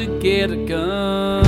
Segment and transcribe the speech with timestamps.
[0.00, 1.44] To get a gun.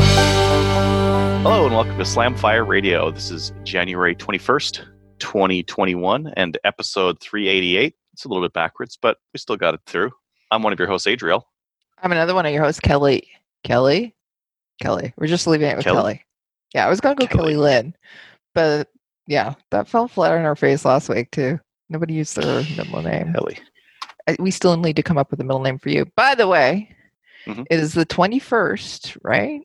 [1.42, 3.10] Hello and welcome to Slamfire Radio.
[3.10, 4.84] This is January 21st,
[5.20, 7.94] 2021, and episode 388.
[8.12, 10.10] It's a little bit backwards, but we still got it through.
[10.50, 11.48] I'm one of your hosts, Adriel.
[12.02, 13.26] I'm another one of your hosts, Kelly.
[13.64, 14.14] Kelly?
[14.82, 15.14] Kelly.
[15.16, 15.96] We're just leaving it with Kelly?
[15.96, 16.24] Kelly.
[16.74, 17.54] Yeah, I was going to go Kelly.
[17.54, 17.94] Kelly Lynn,
[18.54, 18.88] but
[19.26, 21.58] yeah, that fell flat on our face last week, too.
[21.88, 23.32] Nobody used their middle name.
[23.32, 23.58] Kelly.
[24.28, 26.04] I- We still need to come up with a middle name for you.
[26.16, 26.94] By the way,
[27.46, 27.66] Mhm.
[27.70, 29.60] it is the 21st, right?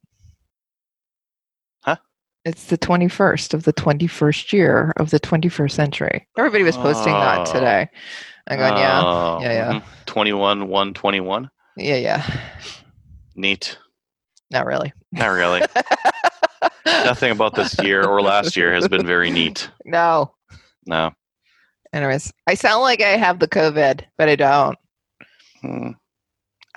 [1.83, 1.97] Huh?
[2.45, 6.27] It's the 21st of the 21st year of the 21st century.
[6.37, 7.51] Everybody was posting that Oh.
[7.51, 7.87] today.
[8.49, 9.73] I'm going, yeah, Oh, yeah, yeah.
[9.79, 9.83] mhm.
[10.05, 11.49] 21, 121.
[11.75, 12.25] yeah, yeah.
[13.35, 13.77] Neat.
[14.49, 14.93] Not really.
[15.11, 15.61] Not really.
[16.85, 19.69] Nothing about this year or last year has been very neat.
[19.85, 20.33] No.
[20.85, 21.11] No.
[21.93, 24.77] Anyways, I sound like I have the COVID, but I don't.
[25.61, 25.89] Hmm.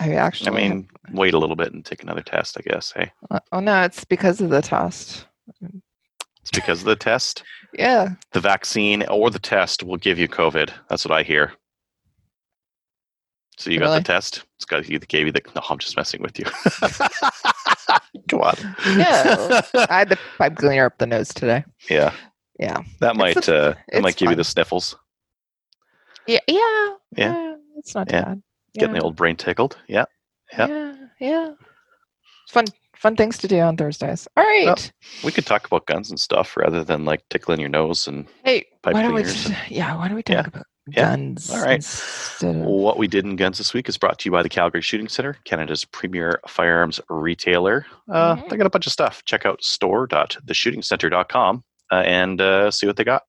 [0.00, 0.50] I I actually.
[0.52, 2.92] mean, wait a little bit and take another test, I guess.
[2.92, 5.26] Hey, have- oh no, it's because of the test.
[5.60, 7.42] it's because of the test.
[7.72, 8.08] Yeah.
[8.32, 10.70] The vaccine or the test will give you COVID.
[10.88, 11.52] That's what I hear.
[13.58, 14.42] So you got the test?
[14.56, 15.40] It's got you gave you the.
[15.54, 16.46] No, I'm just messing with you.
[18.28, 18.56] Come on.
[18.96, 21.64] Yeah, I had the pipe cleaner up the nose today.
[21.88, 22.12] yeah,
[22.58, 22.78] Yeah.
[22.98, 24.96] that might a- uh, that might it's give you the sniffles.
[26.26, 26.40] Yeah.
[26.48, 26.88] Yeah.
[27.16, 27.54] Yeah.
[27.76, 28.24] It's not Yeah.
[28.24, 28.42] bad.
[28.74, 29.76] Getting the old brain tickled.
[29.88, 30.04] Yeah.
[30.52, 30.66] yeah.
[30.68, 30.94] Yeah.
[31.20, 31.50] Yeah.
[32.48, 32.64] Fun.
[32.96, 34.28] Fun things to do on Thursdays.
[34.36, 34.66] All right.
[34.66, 34.76] Well,
[35.24, 38.66] We could talk about guns and stuff rather than like tickling your nose and hey,
[38.82, 39.22] pipe why don't we?
[39.22, 39.96] Just, yeah.
[39.96, 40.46] Why don't we talk Yeah.
[40.48, 41.10] about Yeah.
[41.16, 41.50] guns?
[41.50, 41.82] All right.
[41.82, 44.82] of- What we did in guns this week is brought to you by the Calgary
[44.82, 47.86] Shooting Center, Canada's premier firearms retailer.
[48.12, 48.50] Uh, Mhm.
[48.50, 49.24] They got a bunch of stuff.
[49.24, 53.22] Check out store.theshootingcenter.com uh, and uh, see what they got.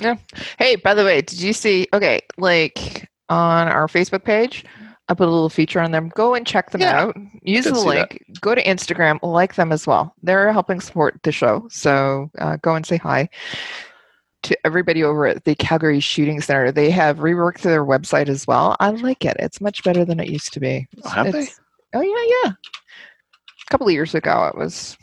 [0.00, 0.16] Yeah.
[0.58, 1.86] Hey, by the way, did you see?
[1.92, 4.64] Okay, like on our Facebook page,
[5.08, 6.10] I put a little feature on them.
[6.14, 7.16] Go and check them Yeah, out.
[7.42, 7.86] Use the see that.
[7.86, 8.24] link.
[8.40, 9.18] Go to Instagram.
[9.22, 10.14] Like them as well.
[10.22, 11.66] They're helping support the show.
[11.70, 13.28] So uh, go and say hi
[14.44, 16.70] to everybody over at the Calgary Shooting Center.
[16.70, 18.76] They have reworked their website as well.
[18.80, 19.36] I like it.
[19.40, 20.86] It's much better than it used to be.
[21.04, 21.46] Oh, have they?
[21.94, 22.52] Oh yeah, yeah.
[22.52, 24.96] A couple of years ago, it was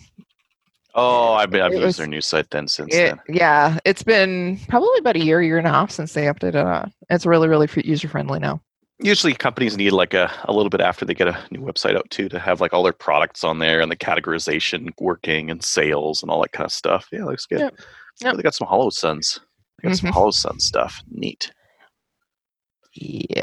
[0.94, 3.20] Oh, I've, been, I've It used was- their new site then since It, then.
[3.36, 6.92] yeah, it's been probably about a year, year and a half since they updated it.
[7.10, 8.62] It's really, really user friendly now.
[9.04, 12.08] Usually companies need like a, a little bit after they get a new website out
[12.12, 16.22] too to have like all their products on there and the categorization working and sales
[16.22, 17.08] and all that kind of stuff.
[17.12, 17.60] Yeah, looks good.
[17.62, 17.80] Yep.
[18.22, 18.36] Yep.
[18.36, 19.40] They got some Holosuns.
[19.82, 20.14] They got some Mhm.
[20.14, 21.02] Holosun stuff.
[21.10, 21.52] Neat.
[22.94, 23.42] Yeah.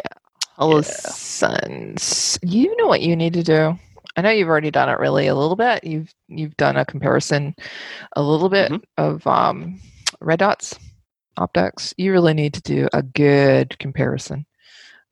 [0.56, 0.82] Hello, Yeah.
[0.82, 2.38] sons.
[2.42, 3.78] You know what you need to do.
[4.18, 5.84] I know you've already done it really a little bit.
[5.84, 7.54] You've you've done a comparison
[8.16, 8.82] a little bit Mhm.
[8.96, 9.80] of um,
[10.20, 10.76] red dots,
[11.36, 11.94] optics.
[11.96, 14.44] You really need to do a good comparison,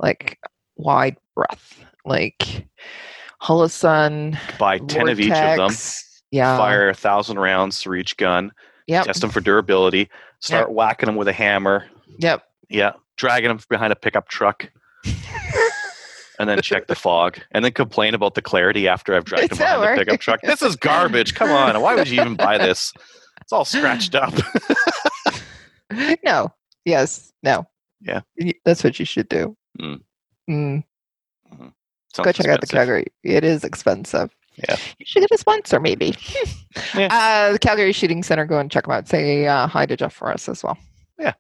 [0.00, 0.41] like
[0.75, 2.66] wide breadth, like
[3.41, 5.71] Holosun, Buy 10 of each of them.
[6.33, 6.59] Yeah.
[6.59, 8.50] fire a thousand rounds through each gun,
[8.89, 9.05] Yep.
[9.05, 11.87] test them for durability, start whacking them with a hammer,
[12.19, 12.43] Yep.
[12.69, 14.69] yeah, dragging them behind a pickup truck,
[16.39, 19.53] and then check the fog, and then complain about the clarity after I've dragged them
[19.53, 20.41] It's not behind the pickup truck.
[20.43, 21.35] This is garbage.
[21.35, 22.93] Come on, why would you even buy this?
[23.41, 24.35] It's all scratched up.
[26.25, 26.53] no.
[26.85, 27.33] Yes.
[27.43, 27.67] No.
[28.01, 28.23] Yeah.
[28.65, 29.57] That's what you should do.
[29.81, 30.03] Mm.
[30.49, 30.85] Mm.
[32.15, 32.67] Sounds Go check out the.
[32.67, 33.07] Calgary.
[33.23, 34.35] It is expensive.
[34.57, 34.77] Yeah.
[34.99, 36.15] You should get a sponsor, maybe.
[36.95, 37.09] Yeah.
[37.11, 38.45] Uh, the Calgary Shooting Center.
[38.45, 39.09] Go and check them out.
[39.09, 40.77] Say uh, hi to Jeff for us as well.
[41.19, 41.33] Yeah.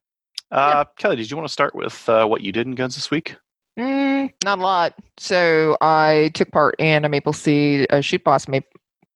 [0.50, 3.10] Uh, Kelly, did you want to start with uh, what you did in guns this
[3.10, 3.36] week?
[3.78, 4.94] Mm, not a lot.
[5.18, 8.60] So I took part in a Maple Seed a Shoot Boss Ma-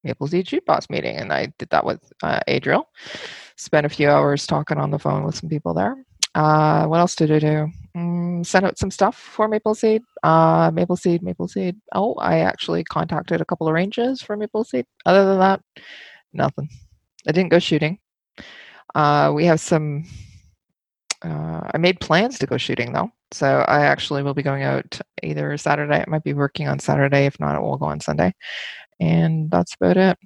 [0.04, 2.88] Maple Seed Shoot Boss meeting, and I did that with uh, Adriel.
[3.56, 5.96] Spent a few hours talking on the phone with some people there.
[6.34, 7.68] Uh, what else did I do?
[7.96, 10.02] Mm, sent out some stuff for Maple Seed.
[10.22, 11.76] Uh, Maple Seed, Maple Seed.
[11.94, 14.86] Oh, I actually contacted a couple of ranges for Maple Seed.
[15.06, 15.60] Other than that,
[16.32, 16.68] nothing.
[17.26, 17.98] I didn't go shooting.
[18.94, 20.04] Uh, we have some.
[21.22, 25.00] Uh, I made plans to go shooting though, so I actually will be going out
[25.22, 26.02] either Saturday.
[26.06, 27.26] I might be working on Saturday.
[27.26, 28.34] If not, it will go on Sunday,
[29.00, 30.18] and that's about it.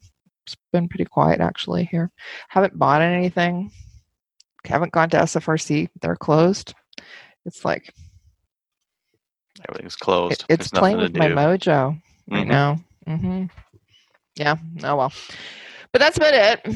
[0.47, 2.11] It's been pretty quiet actually here.
[2.49, 3.71] Haven't bought anything.
[4.67, 5.89] Haven't gone to SFRC.
[6.01, 6.75] They're closed.
[7.47, 7.93] It's like
[9.69, 10.33] Everything's closed.
[10.33, 12.49] it- it's There's playing with my mojo right Mhm.
[12.49, 12.79] now.
[13.07, 13.45] hmm
[14.37, 14.57] Yeah.
[14.83, 15.13] Oh well.
[15.93, 16.67] But that's about it.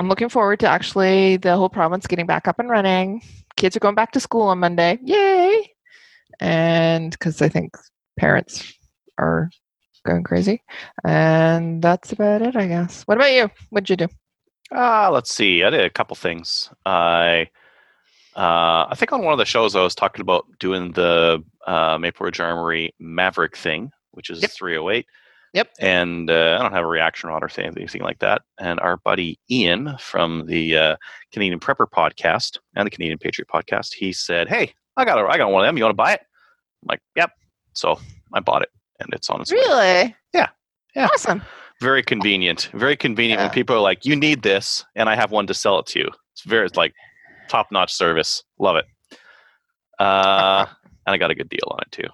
[0.00, 3.22] I'm looking forward to actually the whole province getting back up and running.
[3.56, 4.98] Kids are going back to school on Monday.
[5.02, 5.72] Yay!
[6.40, 7.74] And because I think
[8.18, 8.74] parents
[9.18, 9.50] are
[10.04, 10.62] going crazy.
[11.04, 13.02] And that's about it, I guess.
[13.04, 13.50] What about you?
[13.70, 14.08] What'd you do?
[14.74, 15.62] Uh, let's see.
[15.62, 16.70] I did a couple things.
[16.84, 17.48] I
[18.36, 21.96] uh, I think on one of the shows I was talking about doing the uh,
[21.98, 24.50] Maple Ridge Armory Maverick thing, which is Yep.
[24.50, 25.06] 308.
[25.56, 25.70] Yep.
[25.80, 28.42] And uh, I don't have a reaction rod or thing- anything like that.
[28.60, 30.96] And our buddy Ian from the uh,
[31.32, 35.38] Canadian Prepper podcast and the Canadian Patriot podcast, he said, "Hey, I got a, I
[35.38, 35.78] got one of them.
[35.78, 36.20] You want to buy it?"
[36.82, 37.30] I'm like, "Yep."
[37.72, 37.98] So
[38.34, 38.68] I bought it,
[39.00, 39.56] and it's on its way.
[39.56, 40.16] Really?
[40.34, 40.48] Yeah.
[40.94, 41.08] Yeah.
[41.10, 41.40] Awesome.
[41.80, 42.68] Very convenient.
[42.74, 45.78] Very convenient when people are like, "You need this," and I have one to sell
[45.78, 46.10] it to you.
[46.34, 46.92] It's very it's like
[47.48, 48.42] top notch service.
[48.58, 48.84] Love it.
[49.98, 50.66] Uh,
[51.06, 52.08] and I got a good deal on it too.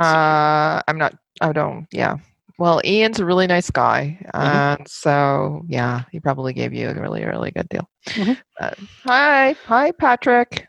[0.00, 1.14] Uh, I'm not.
[1.40, 1.86] I don't.
[1.92, 2.16] Yeah.
[2.60, 4.46] Well, Ian's a really nice guy, Mm-hmm.
[4.78, 7.88] and so yeah, he probably gave you a really, really good deal.
[8.08, 8.36] Mhm.
[8.60, 8.70] Uh,
[9.02, 10.66] hi, hi, Patrick.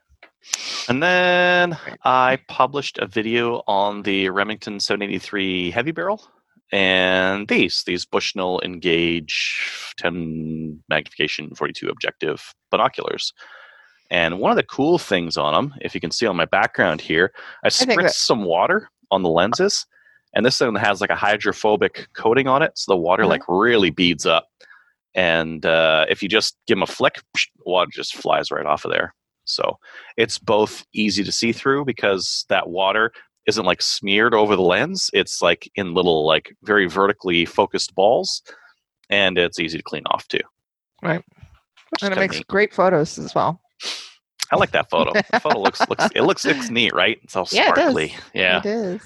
[0.88, 6.24] And then I published a video on the Remington 783 heavy barrel
[6.72, 13.34] and these these Bushnell Engage 10 magnification 42 objective binoculars.
[14.10, 17.02] And one of the cool things on them, if you can see on my background
[17.02, 17.34] here,
[17.66, 19.86] I think spritzed that- some water on the lenses,
[20.33, 23.30] and this thing has like a hydrophobic coating on it, so the water Mhm.
[23.30, 24.48] like really beads up.
[25.13, 28.86] And uh, if you just give them a flick, psh, water just flies right off
[28.86, 29.13] of there.
[29.44, 29.78] So
[30.18, 33.12] it's both easy to see through because that water
[33.48, 35.10] isn't like smeared over the lens.
[35.13, 38.42] It's like in little like very vertically focused balls,
[39.10, 40.39] and it's easy to clean off too.
[41.04, 41.24] Right.
[42.01, 42.48] And it makes neat.
[42.48, 43.60] great photos as well.
[44.54, 45.12] I like that photo.
[45.13, 47.19] the photo looks looks it looks looks neat, right?
[47.24, 48.16] It's all Yeah, it sparkly.
[48.34, 48.60] Yeah.
[48.60, 49.01] It is.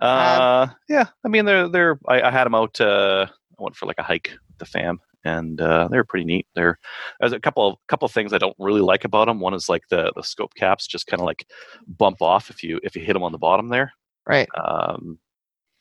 [0.00, 1.06] Uh, yeah.
[1.24, 1.98] I mean, they're they're.
[2.08, 2.80] I, I had them out.
[2.80, 6.46] Uh, I went for like a hike with the fam, and uh, they're pretty neat.
[6.54, 6.78] They're
[7.20, 9.40] there's a couple of couple of things I don't really like about them.
[9.40, 11.46] One is like the the scope caps just kind of like
[11.86, 13.92] bump off if you if you hit them on the bottom there.
[14.26, 14.48] Right.
[14.56, 15.18] Um,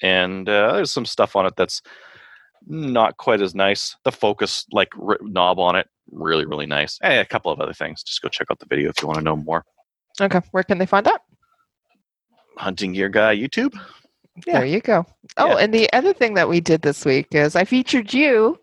[0.02, 1.82] and uh, there's some stuff on it that's
[2.66, 3.96] not quite as nice.
[4.04, 6.98] The focus like r- knob on it really really nice.
[7.02, 8.04] And a couple of other things.
[8.04, 9.64] Just go check out the video if you want to know more.
[10.20, 10.42] Okay.
[10.52, 11.22] Where can they find that?
[12.58, 13.80] Hunting Gear Guy YouTube.
[14.46, 14.60] Yeah.
[14.60, 15.06] There you go.
[15.38, 15.56] Oh, Yeah.
[15.58, 18.60] and the other thing that we did this week is I featured you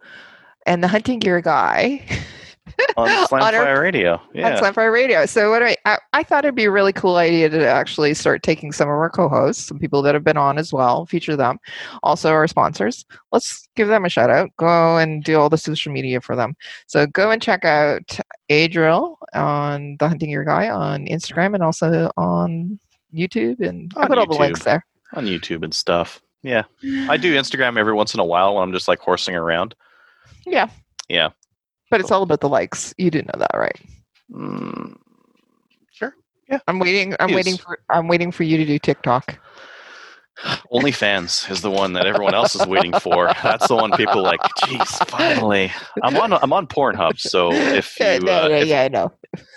[0.66, 2.04] and the hunting gear guy
[2.96, 4.14] on On Slamfire Radio.
[4.14, 4.58] on Yeah.
[4.60, 5.26] Slamfire Radio.
[5.26, 8.42] So what I, I I thought it'd be a really cool idea to actually start
[8.42, 11.58] taking some of our co-hosts, some people that have been on as well, feature them,
[12.02, 13.04] also our sponsors.
[13.32, 14.50] Let's give them a shout out.
[14.56, 16.54] Go and do all the social media for them.
[16.86, 18.18] So go and check out
[18.48, 22.78] Adriel on the Hunting Gear Guy on Instagram and also on
[23.14, 24.84] YouTube, and I On put all the links there.
[25.14, 26.20] On YouTube and stuff.
[26.42, 26.64] Yeah.
[27.08, 29.74] I do Instagram every once in a while when I'm just like horsing around.
[30.46, 30.68] Yeah.
[31.08, 31.30] Yeah.
[31.90, 32.94] But it's all about the likes.
[32.98, 33.80] You do know that, right?
[34.30, 34.96] Mm,
[35.90, 36.14] sure.
[36.50, 36.58] Yeah.
[36.68, 37.14] I'm waiting.
[37.20, 37.78] I'm waiting for.
[37.88, 39.38] I'm waiting for you to do TikTok.
[40.72, 43.32] OnlyFans is the one that everyone else is waiting for.
[43.42, 44.40] That's the one people like.
[44.58, 45.72] Jeez, finally.
[46.02, 46.32] I'm on.
[46.32, 47.18] I'm on Pornhub.
[47.18, 49.12] So if you, yeah, no, uh, no, if- yeah, I know.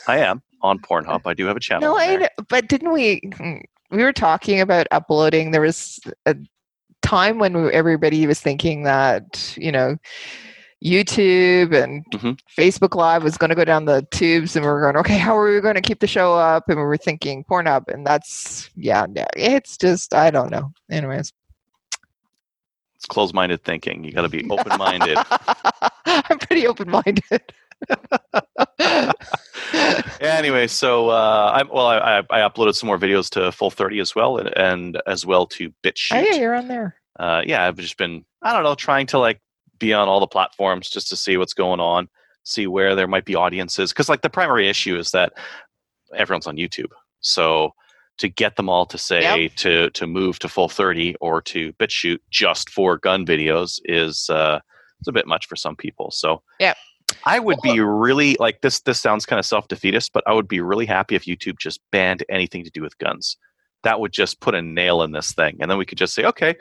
[0.07, 1.21] I am on Pornhub.
[1.25, 1.93] I do have a channel.
[1.95, 3.21] No, I know, but didn't we?
[3.89, 5.51] We were talking about uploading.
[5.51, 6.35] There was a
[7.01, 9.95] time when we, everybody was thinking that you know
[10.83, 12.39] YouTube and Mhm.
[12.57, 15.35] Facebook Live was going to go down the tubes, and we were going, okay, how
[15.37, 16.69] are we going to keep the show up?
[16.69, 20.71] And we were thinking Pornhub, and that's yeah, it's just I don't know.
[20.91, 21.31] Anyways,
[22.95, 24.03] It's closed-minded thinking.
[24.03, 25.17] You got to be open-minded.
[26.05, 27.41] I'm pretty open-minded.
[30.21, 34.15] Anyway, so uh, I well, I, I, uploaded some more videos to Full Thirty as
[34.15, 36.15] well, and, and as well to BitChute.
[36.15, 36.95] Oh yeah, you're on there.
[37.19, 39.41] uh, yeah, I've just been, I don't know, trying to like
[39.79, 42.09] be on all the platforms just to see what's going on,
[42.43, 43.91] see where there might be audiences.
[43.91, 45.33] Because like the primary issue is that
[46.15, 47.71] everyone's on YouTube, so
[48.17, 52.19] to get them all to say to to move to full thirty or to BitChute
[52.31, 54.59] just for gun videos is uh,
[54.99, 56.11] it's a bit much for some people.
[56.11, 56.77] So Yep.
[57.23, 58.81] I would be really like this.
[58.81, 61.79] This sounds kind of self defeatist, but I would be really happy if YouTube just
[61.91, 63.37] banned anything to do with guns.
[63.83, 66.25] That would just put a nail in this thing, and then we could just say,
[66.25, 66.55] okay,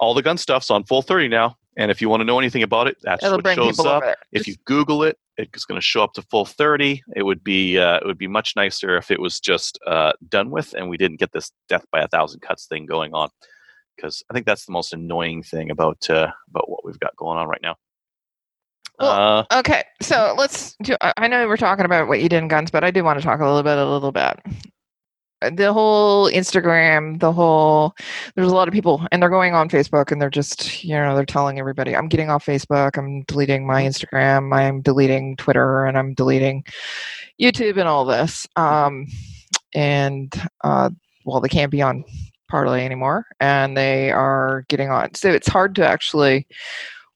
[0.00, 1.56] all the gun stuff's on full 30 now.
[1.76, 4.04] And if you want to know anything about it, that's It'll what shows up.
[4.32, 7.02] If Just- you Google it, it's going to show up to full 30.
[7.16, 10.50] It would be uh, it would be much nicer if it was just uh, done
[10.50, 13.30] with, and we didn't get this death by a thousand cuts thing going on.
[13.96, 17.38] Because I think that's the most annoying thing about uh, about what we've got going
[17.38, 17.76] on right now.
[18.98, 20.96] Well, uh, Okay, so let's do.
[21.00, 23.24] I know we're talking about what you did in guns, but I do want to
[23.24, 24.38] talk a little bit, a little bit.
[25.56, 27.94] the whole Instagram, the whole
[28.34, 31.14] there's a lot of people and they're going on Facebook and they're just, you know,
[31.14, 35.98] they're telling everybody, I'm getting off Facebook, I'm deleting my Instagram, I'm deleting Twitter and
[35.98, 36.64] I'm deleting
[37.40, 38.48] YouTube and all this.
[38.56, 39.06] Um
[39.74, 40.32] and
[40.62, 40.90] uh
[41.26, 42.04] well they can't be on
[42.48, 45.14] Parler anymore and they are getting on.
[45.14, 46.46] So it's hard to actually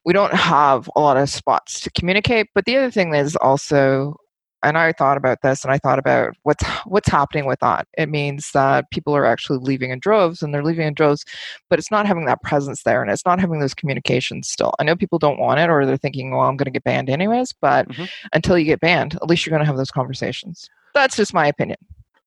[0.08, 2.46] we don't have a lot of spots to communicate.
[2.54, 4.16] But the other thing is also
[4.62, 7.86] and I thought about this and I thought about what's what's happening with that.
[7.98, 11.26] It means that people are actually leaving in droves and they're leaving in droves,
[11.68, 14.72] but it's not having that presence there and it's not having those communications still.
[14.78, 17.10] I know people don't want it or they're thinking, well, I'm going to get banned
[17.10, 18.08] anyways, but Mhm.
[18.32, 20.70] until you get banned, at least you're going to have those conversations.
[20.94, 21.78] That's just my opinion.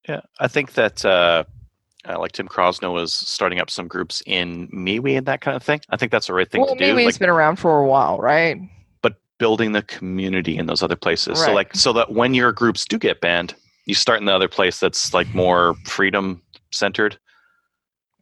[0.08, 1.46] Yeah, I think that uh,
[2.08, 5.64] uh, like Tim Crosno is starting up some groups in MeWe and that kind of
[5.64, 5.82] thing.
[5.90, 6.94] I think that's the right thing well, to do.
[6.96, 8.58] MeWe's Like, been around for a while, right?
[9.02, 11.40] but building the community in those other places.
[11.44, 13.56] So like so that when your groups do get banned,
[13.86, 16.42] you start in the other place that's like more freedom
[16.72, 17.18] centered.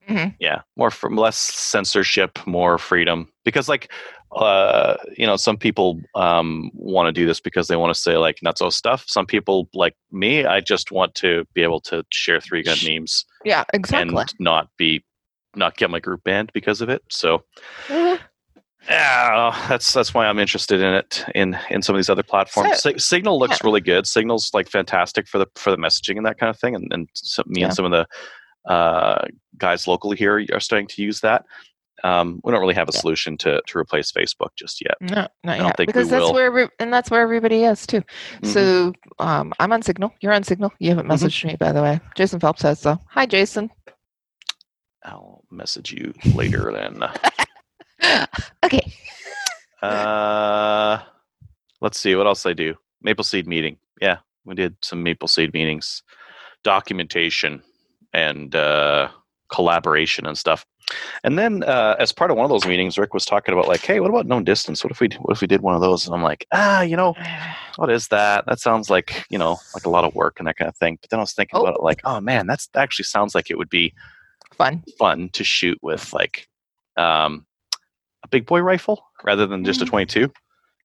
[0.10, 0.36] Mhm.
[0.40, 3.30] Yeah, more from less censorship, more freedom.
[3.46, 3.92] Because like
[4.34, 8.16] uh you know some people um want to do this because they want to say
[8.18, 12.40] like nutso stuff some people like me i just want to be able to share
[12.40, 14.16] three gun memes Yeah, exactly.
[14.20, 15.04] and not be
[15.56, 17.44] not get my group banned because of it so
[17.88, 18.20] Mhm.
[18.88, 22.82] yeah, that's that's why I'm interested in it in in some of these other platforms.
[22.82, 23.66] So- Si- Signal looks yeah.
[23.68, 24.08] really good.
[24.08, 26.76] Signal's like fantastic for the for the messaging and that kind of thing.
[26.76, 27.68] And and some, me Yeah.
[27.68, 28.08] and some of the
[28.72, 29.26] uh,
[29.58, 31.46] guys locally here are starting to use that.
[32.04, 33.00] Um, we don't really have a Yeah.
[33.02, 34.96] solution to to replace Facebook just yet.
[35.02, 35.78] No, not don't yet.
[35.78, 36.34] think we because that's will.
[36.34, 38.02] where and that's where everybody is too.
[38.42, 38.46] Mhm.
[38.48, 40.14] So um, I'm on Signal.
[40.22, 40.72] You're on Signal.
[40.80, 41.12] You haven't Mhm.
[41.14, 42.00] messaged me, by the way.
[42.16, 42.98] Jason Phelps has so.
[43.10, 43.70] Hi, Jason.
[45.04, 47.04] I'll message you later then.
[48.66, 48.92] okay.
[49.82, 51.00] Uh,
[51.82, 52.76] let's see what else I do.
[53.02, 53.78] Maple Seed meeting.
[54.02, 56.04] Yeah, we did some Maple Seed meetings,
[56.64, 57.64] documentation,
[58.14, 59.10] and uh,
[59.50, 60.66] collaboration and stuff.
[61.24, 63.82] And then, uh, as part of one of those meetings, Rick was talking about like,
[63.82, 64.84] "Hey, what about known distance?
[64.84, 66.96] What if we what if we did one of those?" And I'm like, "Ah, you
[66.96, 67.16] know,
[67.76, 68.46] what is that?
[68.48, 70.98] That sounds like you know, like a lot of work and that kind of thing."
[71.02, 71.62] But then I was thinking Oh.
[71.64, 73.94] about it, like, "Oh man, that's that actually sounds like it would be
[74.58, 74.84] Fun.
[74.98, 76.48] fun to shoot with like
[76.98, 77.46] um,
[78.24, 79.90] a big boy rifle rather than just a Mhm.
[79.90, 80.34] 22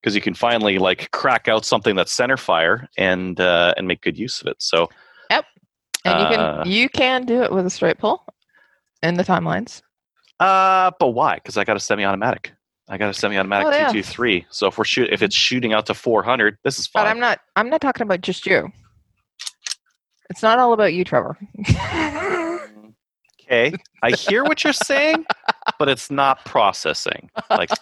[0.01, 4.03] because you can finally like crack out something that's center fire and uh, and make
[4.03, 4.57] good use of it.
[4.61, 4.91] So
[5.31, 5.47] yep,
[6.05, 8.23] And you can Uh, you can do it with a straight pull
[9.05, 9.83] in the timelines.
[10.41, 11.37] uh, but why?
[11.37, 12.53] Because I got a semi-automatic.
[12.89, 13.89] I got a semi-automatic Oh, yeah.
[13.93, 14.47] 223.
[14.51, 17.05] So if we're shoot if it's shooting out to 400, this is fine.
[17.05, 17.11] But.
[17.11, 18.71] I'm not I'm not talking about just you.
[20.31, 21.39] It's not all about you, Trevor.
[23.47, 25.27] Okay, I hear what you're saying,
[25.79, 27.29] but it's not processing.
[27.51, 27.69] Like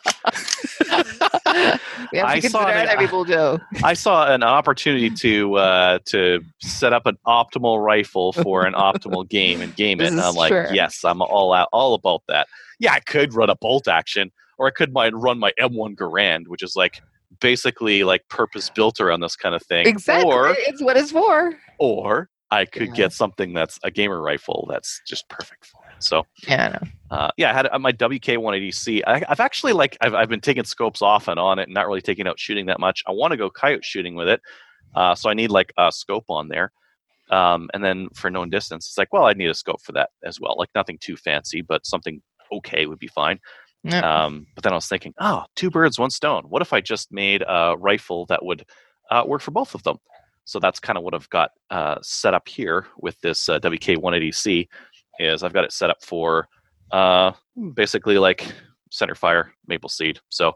[2.13, 3.59] we have I to saw consider it- other people do.
[3.85, 9.29] I saw an opportunity to uh, to set up an optimal rifle for an optimal
[9.29, 10.09] game and game it.
[10.09, 10.67] And I'm like, true.
[10.73, 12.47] yes, I'm all out, all about that.
[12.79, 16.49] Yeah, I could run a bolt action, or I could my, run my M1 Garand,
[16.49, 17.01] which is like
[17.41, 19.87] basically like purpose built around this kind of thing.
[19.87, 20.31] Exactly.
[20.31, 21.55] Or it's what it's for.
[21.79, 22.95] or I could Yeah.
[22.95, 25.81] get something that's a gamer rifle that's just perfect for.
[26.03, 26.91] So Yeah, I know.
[27.11, 29.03] uh, yeah, I had my WK180C.
[29.07, 31.87] I, I've actually like I've, I've been taking scopes off and on it, and not
[31.87, 33.03] really taking out shooting that much.
[33.07, 34.41] I want to go coyote shooting with it,
[34.95, 36.73] uh, so I need like a scope on there.
[37.31, 40.11] Um, and then for known distance, it's like, well, I need a scope for that
[40.23, 40.55] as well.
[40.59, 42.21] Like nothing too fancy, but something
[42.53, 43.41] okay would be fine.
[44.03, 46.45] Um, but then I was thinking, oh, two birds, one stone.
[46.45, 48.65] What if I just made a rifle that would
[49.11, 49.97] uh, work for both of them?
[50.45, 54.69] So that's kind of what I've got uh, set up here with this uh, WK180C.
[55.23, 56.49] Is I've got it set up for
[56.91, 57.33] uh,
[57.75, 58.47] basically like
[58.91, 60.21] center fire maple seed.
[60.29, 60.53] So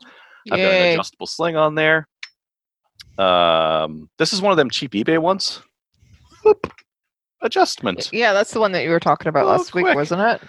[0.50, 2.06] I've got an adjustable sling on there.
[3.18, 5.62] Um, this is one of them cheap eBay ones.
[6.44, 6.72] Whoop.
[7.42, 8.10] Adjustment.
[8.12, 10.42] Yeah, that's the one that you were talking about Oh, last week, wasn't it?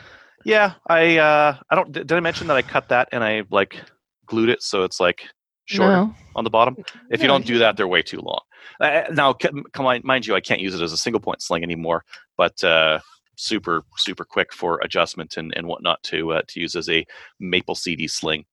[0.45, 1.91] Yeah, I uh, I don't.
[1.91, 3.81] Did I mention that I cut that and I like
[4.25, 5.24] glued it so it's like
[5.65, 6.15] shorter No.
[6.36, 6.77] on the bottom?
[7.09, 8.39] If you don't do that, they're way too long.
[8.79, 11.63] Uh, now, come on, mind you, I can't use it as a single point sling
[11.63, 12.03] anymore,
[12.38, 13.00] but uh,
[13.38, 17.06] super super quick for adjustment and, and whatnot to uh, to use as a
[17.39, 18.46] maple seed sling.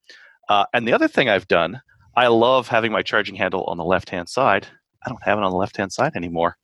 [0.49, 1.81] Uh, and the other thing I've done,
[2.17, 4.67] I love having my charging handle on the left hand side.
[5.05, 6.57] I don't have it on the left hand side anymore.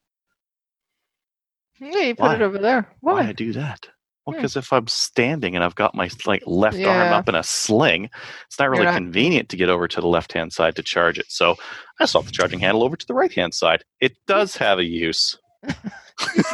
[1.80, 2.34] Yeah, you put Why?
[2.34, 2.88] it over there.
[3.00, 3.28] Why Why?
[3.28, 3.88] I do that?
[4.26, 4.40] Well, Hmm.
[4.40, 8.10] because if I'm standing and I've got my like left arm up in a sling,
[8.46, 11.18] it's not really not- convenient to get over to the left hand side to charge
[11.18, 11.26] it.
[11.30, 11.56] So
[11.98, 13.82] I swap the charging handle over to the right hand side.
[13.98, 15.38] It does have a use,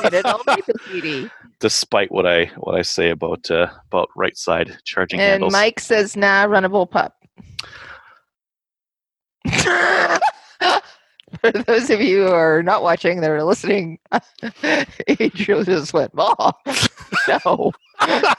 [0.02, 1.30] Get it on Maple Seed.
[1.60, 5.52] Despite what I what I say about uh, about right side charging And handles.
[5.52, 7.12] Mike says, "Nah, run a bullpup."
[11.40, 13.98] For those of you who are not watching, that are listening,
[15.08, 16.52] Adriel just went, "Oh,
[17.28, 17.72] no."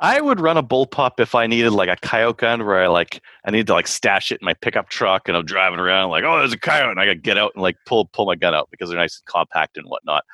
[0.00, 2.86] I would run a bull bullpup if I needed like a coyote gun where I
[2.88, 6.10] like I need to like stash it in my pickup truck and I'm driving around
[6.10, 8.26] like oh there's a coyote and I got to get out and like pull pull
[8.26, 10.24] my gun out because they're nice and compact and whatnot.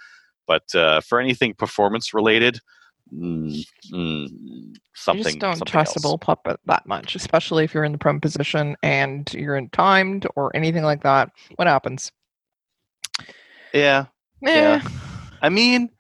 [0.49, 2.59] But uh, for anything performance related,
[3.14, 6.17] mm, mm, something I just don't something trust a else.
[6.19, 10.50] bullpup that much, especially if you're in the prone position and you're in timed or
[10.57, 11.31] anything like that.
[11.57, 12.11] What happens?
[13.75, 14.07] Yeah,
[14.47, 14.81] Eh,
[15.43, 15.90] I mean,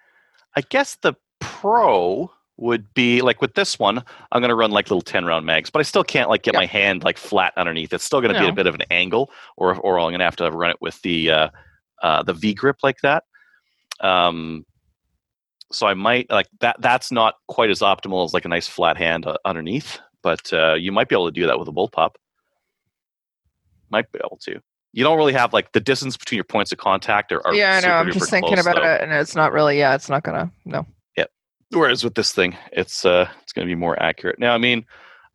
[0.56, 4.02] I guess the pro would be like with this one,
[4.32, 6.54] I'm going to run like little 10 round mags, but I still can't like get
[6.54, 6.60] Yeah.
[6.60, 7.92] my hand like flat underneath.
[7.92, 10.24] It's still going to be a bit of an angle, or or I'm going to
[10.24, 11.48] have to run it with the uh,
[12.02, 13.24] uh, the V grip like that.
[14.00, 14.64] Um,
[15.70, 16.76] so I might like that.
[16.80, 20.74] That's not quite as optimal as like a nice flat hand uh, underneath, but uh,
[20.74, 22.14] you might be able to do that with a bullpup.
[23.90, 24.60] Might be able to.
[24.92, 27.86] You don't really have like the distance between your points of contact are yeah, I
[27.86, 27.94] know.
[27.94, 28.94] I'm just thinking close, about though.
[28.94, 29.78] it, and it's not really.
[29.78, 30.50] Yeah, it's not gonna.
[30.64, 30.86] No.
[31.16, 31.26] Yeah.
[31.70, 34.38] Whereas with this thing, it's uh, it's to be more accurate.
[34.38, 34.86] Now, I mean,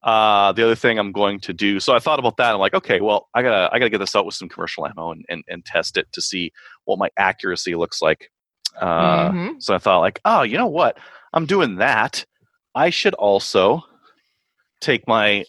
[0.03, 1.79] uh, the other thing I'm going to do.
[1.79, 2.53] So I thought about that.
[2.53, 5.11] I'm like, okay, well, I gotta I gotta get this out with some commercial ammo
[5.11, 6.51] and and, and test it to see
[6.85, 8.31] what my accuracy looks like.
[8.79, 9.61] Uh, Mhm.
[9.61, 10.97] So I thought, like, oh, you know what?
[11.33, 12.25] I'm doing that.
[12.75, 13.83] I should also
[14.81, 15.45] take my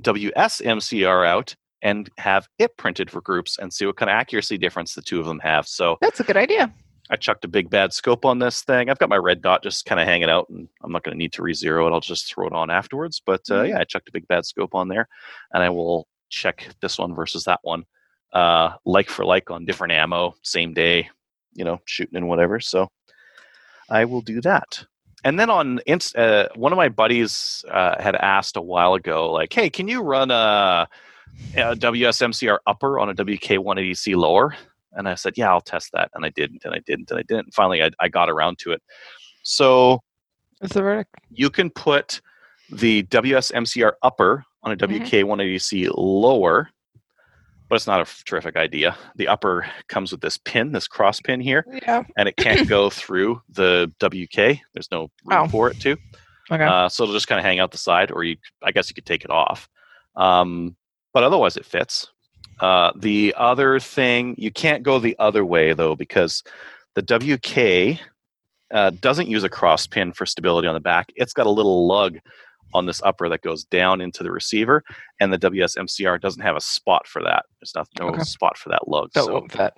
[0.00, 4.94] WSMCR out and have it printed for groups and see what kind of accuracy difference
[4.94, 5.66] the two of them have.
[5.66, 6.72] So That's a good idea.
[7.10, 8.88] I chucked a big bad scope on this thing.
[8.88, 11.18] I've got my red dot just kind of hanging out, and I'm not going to
[11.18, 11.92] need to re-zero it.
[11.92, 13.20] I'll just throw it on afterwards.
[13.24, 13.68] But uh, Mhm.
[13.70, 15.08] yeah, I chucked a big bad scope on there,
[15.52, 17.84] and I will check this one versus that one,
[18.32, 21.10] uh, like for like on different ammo, same day,
[21.54, 22.60] you know, shooting and whatever.
[22.60, 22.88] So
[23.88, 24.84] I will do that.
[25.24, 29.30] And then on Inst- uh, one of my buddies uh, had asked a while ago,
[29.32, 30.88] like, "Hey, can you run a,
[31.54, 34.56] a WSMCR upper on a WK180C lower?"
[34.92, 37.22] And I said, "Yeah, I'll test that." And I didn't, and I didn't, and I
[37.22, 37.44] didn't.
[37.46, 38.82] And finally, I, I got around to it.
[39.44, 40.00] So
[40.60, 41.14] Is the verdict?
[41.30, 42.20] you can put
[42.70, 45.02] the WSMCR upper on a Mhm.
[45.02, 46.68] WK180C lower,
[47.72, 48.94] but it's not a terrific idea.
[49.16, 52.02] The upper comes with this pin, this cross pin here, Yeah.
[52.18, 54.60] and it can't go through the WK.
[54.74, 55.48] There's no room Oh.
[55.48, 55.96] for it to.
[56.50, 56.64] Okay.
[56.64, 58.94] Uh, so it'll just kind of hang out the side, or you, I guess you
[58.94, 59.70] could take it off.
[60.16, 60.76] Um,
[61.14, 62.08] but otherwise, it fits.
[62.60, 66.42] Uh, the other thing, you can't go the other way though, because
[66.94, 67.98] the WK
[68.70, 71.10] uh, doesn't use a cross pin for stability on the back.
[71.16, 72.18] It's got a little lug
[72.74, 74.82] on this upper that goes down into the receiver,
[75.20, 77.44] and the WSMCR doesn't have a spot for that.
[77.60, 78.22] There's not no Okay.
[78.22, 79.10] spot for that lug.
[79.14, 79.72] so won't fit.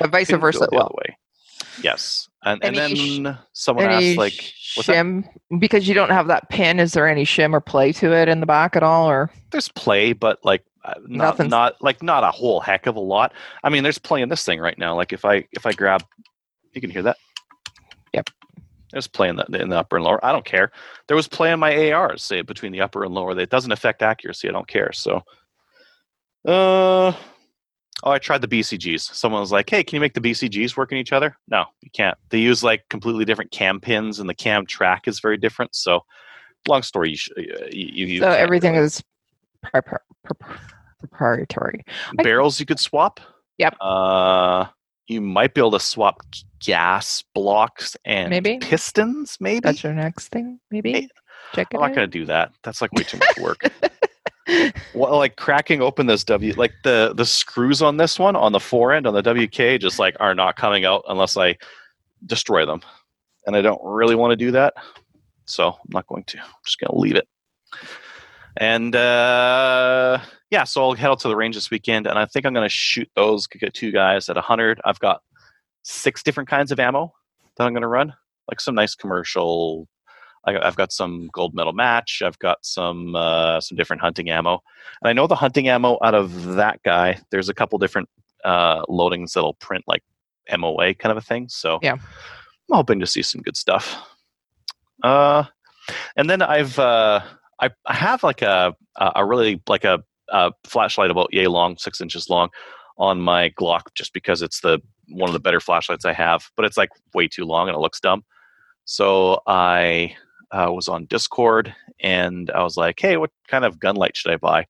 [0.00, 0.94] But vice versa, the well.
[0.98, 1.16] way.
[1.82, 4.94] Yes, and, and Any then someone asked like, what's that?
[4.94, 5.28] shim
[5.58, 6.80] because you don't have that pin.
[6.80, 9.68] Is there any shim or play to it in the back at all, or there's
[9.68, 13.32] play, but like uh, not not like not a whole heck of a lot.
[13.62, 14.94] I mean, there's play in this thing right now.
[14.96, 16.02] Like if I if I grab,
[16.72, 17.16] you can hear that.
[18.14, 18.30] Yep.
[18.92, 20.24] There's play in the in the upper and lower.
[20.24, 20.70] I don't care.
[21.08, 23.34] There was play in my ARs, say between the upper and lower.
[23.34, 24.48] That doesn't affect accuracy.
[24.48, 24.92] I don't care.
[24.92, 25.22] So,
[26.46, 27.14] uh, oh,
[28.04, 29.00] I tried the BCGs.
[29.14, 31.90] Someone was like, "Hey, can you make the BCGs work in each other?" No, you
[31.90, 32.16] can't.
[32.30, 35.74] They use like completely different cam pins, and the cam track is very different.
[35.74, 36.04] So,
[36.68, 39.02] long story, you sh- uh, you, you so everything really- is
[39.62, 40.56] pri- pri- pri-
[41.00, 41.84] proprietary?
[42.22, 43.20] Barrels you could swap.
[43.58, 43.76] Yep.
[43.80, 44.66] Uh,
[45.08, 46.22] you might be able to swap
[46.60, 48.58] gas blocks and Maybe.
[48.58, 49.36] pistons.
[49.40, 49.60] Maybe.
[49.60, 50.92] That's your next thing, maybe.
[50.92, 51.08] Hey,
[51.54, 52.52] Check it I'm not going to do that.
[52.62, 53.62] That's like way too much work.
[54.94, 58.60] well, like cracking open this W, like the the screws on this one on the
[58.60, 61.56] fore end on the WK, just like are not coming out unless I
[62.26, 62.80] destroy them,
[63.46, 64.74] and I don't really want to do that,
[65.44, 66.38] so I'm not going to.
[66.38, 67.28] I'm just going to leave it.
[68.56, 70.18] And uh,
[70.50, 72.64] yeah, so I'll head out to the range this weekend, and I think I'm going
[72.64, 73.46] to shoot those.
[73.74, 74.80] Two guys at 100.
[74.84, 75.22] I've got
[75.82, 77.12] six different kinds of ammo
[77.56, 78.14] that I'm going to run,
[78.48, 79.88] like some nice commercial
[80.46, 82.22] I, I've got some gold medal match.
[82.24, 84.62] I've got some uh, some different hunting ammo,
[85.02, 87.18] and I know the hunting ammo out of that guy.
[87.30, 88.08] There's a couple different
[88.44, 90.02] uh, loadings that'll print like
[90.56, 91.48] MOA kind of a thing.
[91.48, 91.94] So Yeah.
[91.94, 93.96] I'm hoping to see some good stuff.
[95.02, 95.44] Uh,
[96.16, 97.20] and then I've uh,
[97.60, 102.00] I, I have like a a really like a, a flashlight about yay long, six
[102.00, 102.48] inches long,
[102.98, 106.64] on my Glock just because it's the one of the better flashlights I have, but
[106.64, 108.24] it's like way too long and it looks dumb.
[108.84, 110.16] So I
[110.52, 114.32] uh, was on Discord and I was like, "Hey, what kind of gun light should
[114.32, 114.66] I buy?"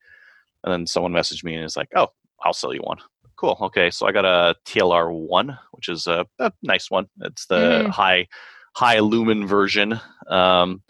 [0.64, 2.08] And then someone messaged me and is like, "Oh,
[2.44, 2.98] I'll sell you one."
[3.36, 3.56] Cool.
[3.60, 7.08] Okay, so I got a TLR one, which is a, a nice one.
[7.20, 7.90] It's the Mhm.
[7.90, 8.28] high
[8.74, 10.82] high lumen version, um,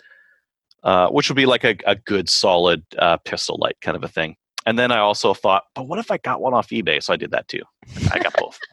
[0.86, 4.08] uh, which would be like a, a good solid uh, pistol light kind of a
[4.08, 4.36] thing.
[4.66, 7.02] And then I also thought, but what if I got one off eBay?
[7.02, 7.62] So I did that too.
[8.12, 8.58] I got both.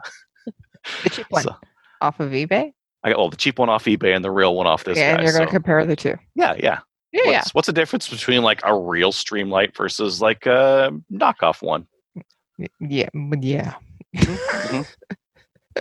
[1.04, 1.56] The cheap one So
[2.02, 2.74] off of eBay.
[3.06, 5.12] I got well the cheap one off eBay and the real one off this Okay,
[5.12, 6.16] and you're going to compare the two.
[6.36, 6.80] yeah, yeah.
[7.14, 7.38] Yeah, yeah.
[7.38, 11.88] What's, what's the difference between like a real Streamlight versus like a knockoff one?
[12.80, 13.76] Yeah, but yeah.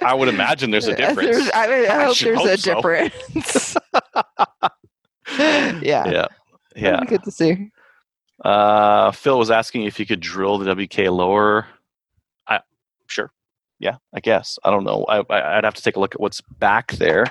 [0.03, 1.51] I would imagine there's a difference.
[1.53, 2.75] I, mean, I I hope there's a so.
[2.75, 3.77] difference.
[5.83, 6.27] yeah, yeah,
[6.77, 7.05] yeah.
[7.05, 7.71] good to see.
[8.45, 11.67] Uh, Phil was asking if you could drill the WK lower.
[12.47, 12.61] I
[13.07, 13.33] sure,
[13.79, 14.59] yeah, I guess.
[14.65, 15.05] I don't know.
[15.09, 17.27] I, I I'd have to take a look at what's back there.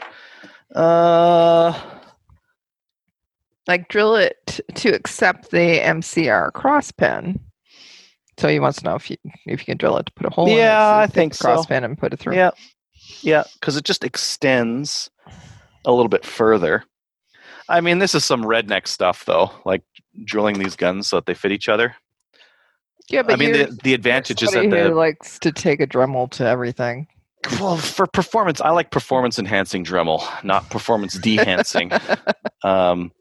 [0.73, 1.73] Uh,
[3.67, 7.39] Like drill it to accept the MCR cross pin.
[8.37, 10.29] So he wants to know if you if you can drill it to put a
[10.29, 10.57] hole in it.
[10.57, 11.67] Yeah, so I think the cross so.
[11.67, 12.35] pin and put it through.
[12.35, 12.51] yeah,
[13.21, 15.11] yeah, because it just extends
[15.85, 16.83] a little bit further.
[17.71, 19.81] I mean, this is some redneck stuff, though, like
[20.25, 21.95] drilling these guns so that they fit each other.
[23.09, 26.29] yeah, but I mean, the, the advantage is that the likes to take a Dremel
[26.31, 27.07] to everything.
[27.59, 31.91] well for performance, I like performance enhancing Dremel, not performance dehancing.
[32.63, 33.11] um,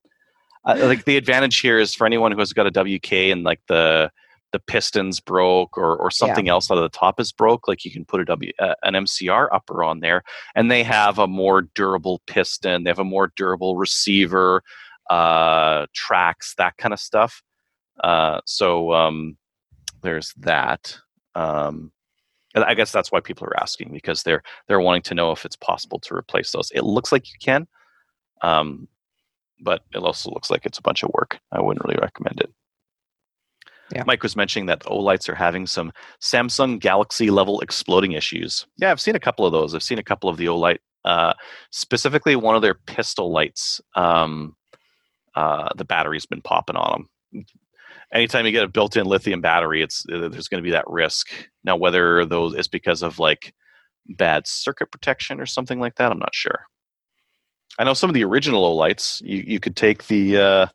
[0.64, 3.60] I, like the advantage here is for anyone who has got a WK and like
[3.68, 4.10] the
[4.52, 7.90] the pistons broke or or something else out of the top is broke, like you
[7.90, 10.22] can put a W uh, an MCR upper on there,
[10.54, 14.62] and they have a more durable piston, they have a more durable receiver,
[15.10, 17.42] uh, tracks, that kind of stuff.
[18.02, 19.36] Uh, so um,
[20.02, 20.96] there's that.
[21.34, 21.92] Um,
[22.56, 25.56] I guess that's why people are asking because they're they're wanting to know if it's
[25.56, 26.72] possible to replace those.
[26.74, 27.68] It looks like you can,
[28.42, 28.88] um,
[29.60, 31.38] but it also looks like it's a bunch of work.
[31.52, 32.52] I wouldn't really recommend it.
[33.92, 34.05] Yeah.
[34.07, 38.66] Mike was mentioning that Olights are having some Samsung Galaxy level exploding issues.
[38.76, 39.74] Yeah, I've seen a couple of those.
[39.74, 41.33] I've seen a couple of the Olight, uh,
[41.70, 43.81] specifically one of their pistol lights.
[43.96, 44.55] Um,
[45.35, 47.44] uh, the battery's been popping on them.
[48.12, 51.29] Anytime you get a built-in lithium battery, it's uh, there's going to be that risk.
[51.64, 53.55] Now, whether those is because of like
[54.09, 56.66] bad circuit protection or something like that, I'm not sure.
[57.79, 60.66] I know some of the original Olights, you, you could take the uh,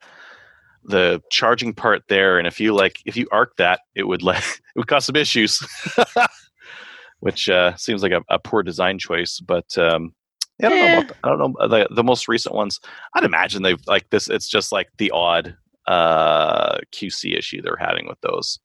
[0.85, 4.43] the charging part there, and if you like, if you arc that, it would like
[4.75, 5.59] it would cause some issues,
[7.19, 9.39] which uh, seems like a, a poor design choice.
[9.39, 10.13] But um,
[10.59, 10.85] yeah, I don't know.
[10.85, 10.93] Eh.
[10.97, 12.79] About the, I don't know the the most recent ones.
[13.13, 14.29] I'd imagine they've like this.
[14.29, 15.55] It's just like the odd
[15.87, 18.59] uh, QC issue they're having with those.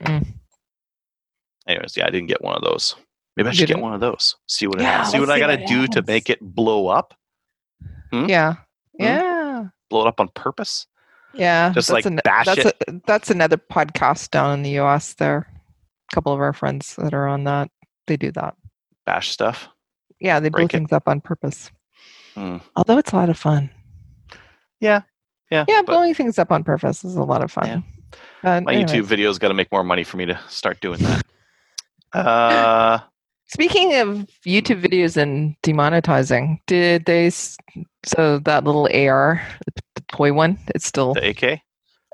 [0.00, 0.26] Mm.
[1.68, 2.96] Anyways, yeah, I didn't get one of those.
[3.36, 4.36] Maybe I should get one of those.
[4.46, 7.14] See what Yeah, see what I got to what do to make it blow up.
[8.10, 8.26] Hmm?
[8.28, 8.54] Yeah,
[8.98, 9.04] Hmm?
[9.04, 10.86] yeah, Blow it up on purpose.
[11.34, 11.72] Yeah.
[11.72, 12.76] Just that's like bash that's it.
[12.88, 15.14] A, that's another podcast down in the U.S.
[15.14, 15.46] There,
[16.10, 17.70] a couple of our friends that are on that.
[18.06, 18.56] They do that.
[19.06, 19.68] Bash stuff.
[20.20, 21.70] Yeah, they blow things up on purpose.
[22.34, 22.58] Hmm.
[22.76, 23.70] Although it's a lot of fun.
[24.80, 25.02] Yeah.
[25.50, 25.64] Yeah.
[25.68, 27.66] Yeah, but blowing things up on purpose is a lot of fun.
[27.66, 27.80] Yeah.
[28.42, 28.90] But my anyways.
[28.90, 31.26] YouTube videos got to make more money for me to start doing that.
[32.14, 32.98] Uh,
[33.46, 37.30] Speaking of YouTube videos and demonetizing, did they?
[38.04, 39.42] So that little AR,
[40.12, 41.14] toy one, it's still.
[41.14, 41.60] the AK.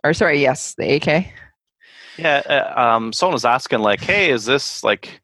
[0.04, 1.26] Or sorry, yes, the AK.
[2.16, 2.42] Yeah.
[2.48, 5.20] Uh, um, someone was asking like, "Hey, is this like?"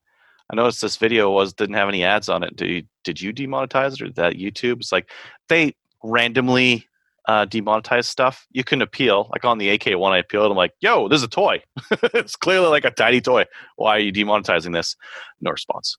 [0.52, 2.54] I noticed this video was didn't have any ads on it.
[2.54, 4.76] Did you, did you demonetize it or that YouTube?
[4.76, 5.10] It's like
[5.48, 6.87] they randomly
[7.26, 8.46] uh, demonetize stuff.
[8.50, 9.28] You can appeal.
[9.32, 10.50] Like on the AK one, I appealed.
[10.50, 11.62] I'm like, "Yo, this is a toy.
[11.90, 13.44] it's clearly like a tiny toy.
[13.76, 14.96] Why are you demonetizing this?"
[15.40, 15.96] No response.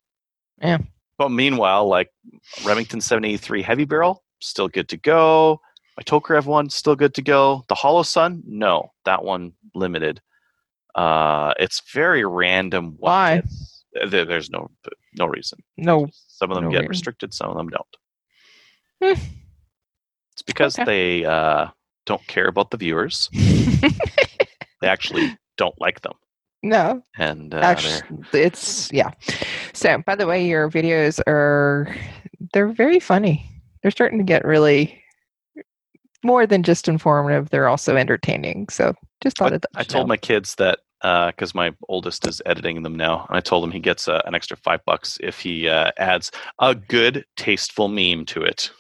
[0.62, 0.80] Yeah.
[1.18, 2.10] But meanwhile, like
[2.66, 5.62] Remington 783 Heavy Barrel, still good to go.
[5.98, 7.64] My Tokarev one, still good to go.
[7.70, 10.22] The Holosun, no, that one limited.
[10.94, 12.96] Uh, it's very random.
[13.00, 13.42] Why?
[14.10, 14.70] there- there's no
[15.18, 15.60] no reason.
[15.78, 16.08] No.
[16.28, 16.90] Some of them No get reason.
[16.90, 17.98] restricted, some of them don't.
[19.02, 19.22] Hmm.
[20.34, 20.86] It's because Okay.
[20.86, 21.68] they uh,
[22.06, 23.30] don't care about the viewers.
[24.82, 26.14] They actually don't like them,
[26.62, 27.02] no.
[27.18, 28.02] and uh, Actually,
[28.34, 29.12] it's yeah.
[29.74, 31.96] So, by the way, your videos are
[32.54, 33.50] they're very funny.
[33.82, 35.02] They're starting to get really
[36.26, 37.50] more than just informative.
[37.50, 38.68] They're also entertaining.
[38.70, 42.96] So, just thought I, I told my kids that because my oldest is editing them
[42.96, 45.92] now, and I told him he gets uh, an extra five bucks if he uh,
[45.98, 48.72] adds a good, tasteful meme to it,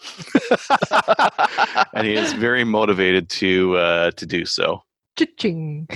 [1.94, 4.82] and he is very motivated to uh, to do so.
[5.18, 5.88] Cha-ching.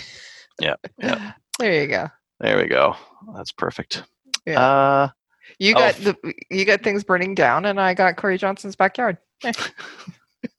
[0.61, 1.31] Yeah, yeah.
[1.59, 2.07] There you go.
[2.39, 2.95] There we go.
[3.35, 4.03] That's perfect.
[4.45, 4.61] Yeah.
[4.61, 5.09] Uh,
[5.57, 8.75] You Oh, got f- the you got things burning down, and I got Corey Johnson's
[8.77, 9.17] backyard.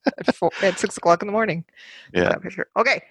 [0.07, 1.65] at, four, at six o'clock in the morning.
[2.13, 2.35] Yeah.
[2.37, 2.69] Picture.
[2.77, 3.03] Okay.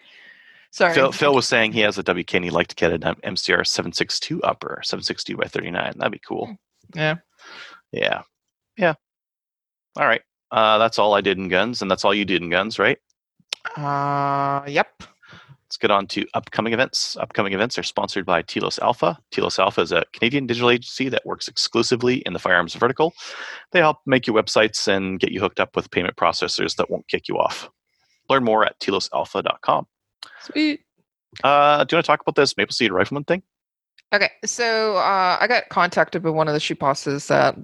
[0.72, 0.94] Sorry.
[0.94, 3.66] Phil, Phil was saying he has a WK and he'd like to get an MCR
[3.66, 5.94] 762 upper, 762 by 39.
[5.98, 6.56] That'd be cool.
[6.96, 7.16] Yeah.
[7.92, 8.22] Yeah.
[8.78, 8.94] Yeah.
[9.98, 10.22] All right.
[10.52, 12.98] Uh, that's all I did in guns, and that's all you did in guns, right?
[13.76, 14.64] Uh.
[14.68, 15.04] Yep.
[15.70, 17.16] Let's get on to upcoming events.
[17.18, 19.20] Upcoming events are sponsored by Telos Alpha.
[19.30, 23.14] Telos Alpha is a Canadian digital agency that works exclusively in the firearms vertical.
[23.72, 27.08] They help make you websites and get you hooked up with payment processors that won't
[27.08, 27.70] kick you off.
[28.30, 29.86] Learn more at telosalpha.com.
[30.42, 30.82] Sweet.
[31.44, 33.44] Uh, do you want to talk about this Maple Seed Rifleman thing?
[34.12, 37.56] Okay, so uh, I got contacted by one of the shoot bosses that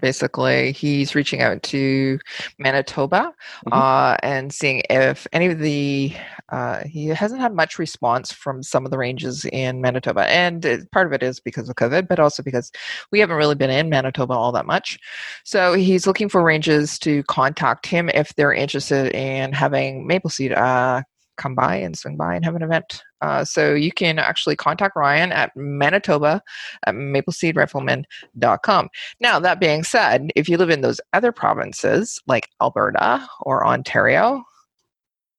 [0.00, 2.18] basically he's reaching out to
[2.58, 3.32] Manitoba
[3.66, 3.72] Mhm.
[3.72, 6.12] uh, and seeing if any of the
[6.52, 10.90] uh, he hasn't had much response from some of the ranges in Manitoba, and it-
[10.92, 12.70] part of it is because of COVID, but also because
[13.10, 14.96] we haven't really been in Manitoba all that much.
[15.44, 20.52] So he's looking for ranges to contact him if they're interested in having Maple Seed
[20.52, 21.02] uh,
[21.36, 23.02] come by and swing by and have an event.
[23.22, 26.42] Uh, so you can actually contact Ryan at Manitoba
[26.86, 28.88] at mapleseedrifleman.com.
[29.20, 34.42] Now, that being said, if you live in those other provinces like Alberta or Ontario,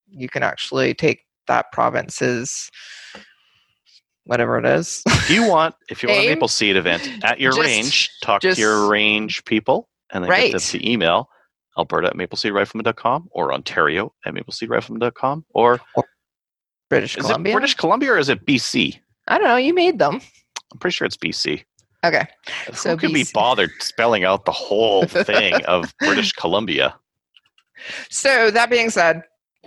[0.09, 2.69] you can actually take that province's
[4.25, 5.01] whatever it is.
[5.07, 6.27] If you want, if you want a?
[6.27, 10.29] Maple Seed event at your Just- range, talk just- to your range people and then
[10.31, 10.51] Right.
[10.51, 11.29] get them to email
[11.77, 15.79] Alberta at mapleseedrifleman.com or Ontario at mapleseedrifleman.com or
[16.89, 17.51] British is Columbia.
[17.51, 18.99] it British Columbia or is it BC?
[19.27, 19.57] I don't know.
[19.57, 20.21] You made them.
[20.71, 21.63] I'm pretty sure it's BC.
[22.05, 22.25] Okay.
[22.67, 26.95] Who So could be bothered spelling out the whole thing of British Columbia?
[28.09, 29.23] So that being said,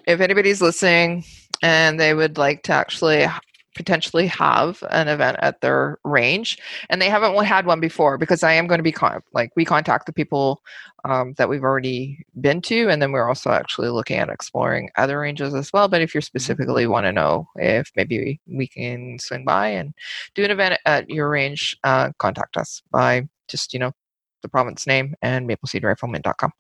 [0.07, 1.25] if anybody's listening
[1.63, 3.27] and they would like to actually
[3.75, 8.53] potentially have an event at their range and they haven't had one before because i
[8.53, 10.61] am going to be con- like we contact the people
[11.05, 15.21] um, that we've already been to and then we're also actually looking at exploring other
[15.21, 19.19] ranges as well but if you specifically want to know if maybe we, we can
[19.19, 19.95] swing by and
[20.35, 23.93] do an event at your range uh, contact us by just you know
[24.43, 26.53] the province name and mapleseedrifleman.com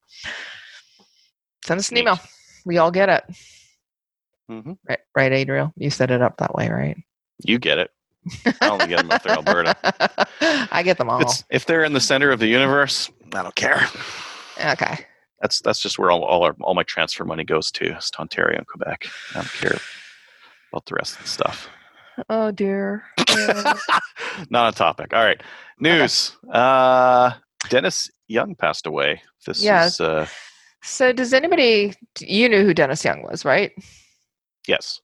[1.64, 2.18] send us an email.
[2.64, 3.24] We all get it
[4.50, 6.96] hmm right right adriel you set it up that way right
[7.44, 7.90] You get it.
[8.60, 9.76] I only get them if they're Alberta.
[10.72, 13.54] i get them all It's, if they're in the center of the universe, I don't
[13.54, 13.86] care.
[14.72, 14.98] okay
[15.40, 18.20] That's that's just where all all, our, all my transfer money goes to, is to
[18.20, 19.06] Ontario and Quebec.
[19.34, 19.76] I don't care
[20.72, 21.68] about the rest of the stuff.
[22.28, 23.04] oh dear
[24.50, 25.14] Not a topic.
[25.14, 25.40] All right.
[25.78, 26.36] News.
[26.52, 27.32] Uh,
[27.68, 29.22] Dennis Young passed away.
[29.46, 29.86] This Yeah.
[29.86, 30.26] is uh,
[30.82, 33.72] so does anybody you knew who dennis young was right
[34.66, 35.00] yes.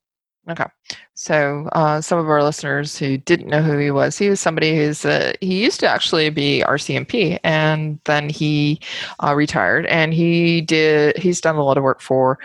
[0.48, 0.66] Okay.
[1.14, 4.76] So, uh, some of our listeners who didn't know who he was, he was somebody
[4.76, 8.78] who's, uh, he used to actually be RCMP and then he
[9.24, 12.38] uh, retired and he did, he's done a lot of work for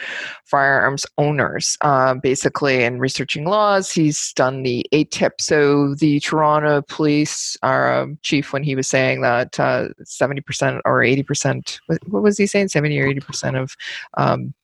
[0.45, 3.91] firearms owners, uh, basically in researching laws.
[3.91, 5.33] He's done the ATIP.
[5.39, 11.79] So, the Toronto police uh, chief, when he was saying that uh, 70% or 80%,
[11.85, 12.69] what, what was he saying?
[12.69, 13.75] 70 or 80% of
[14.17, 14.55] um,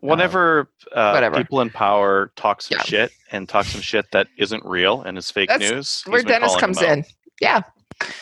[0.00, 2.84] Whenever uh, people in power talk some Yeah.
[2.84, 6.56] shit and talk some shit that isn't real and is fake That's news, where Dennis
[6.56, 7.04] comes in.
[7.40, 7.60] Yeah.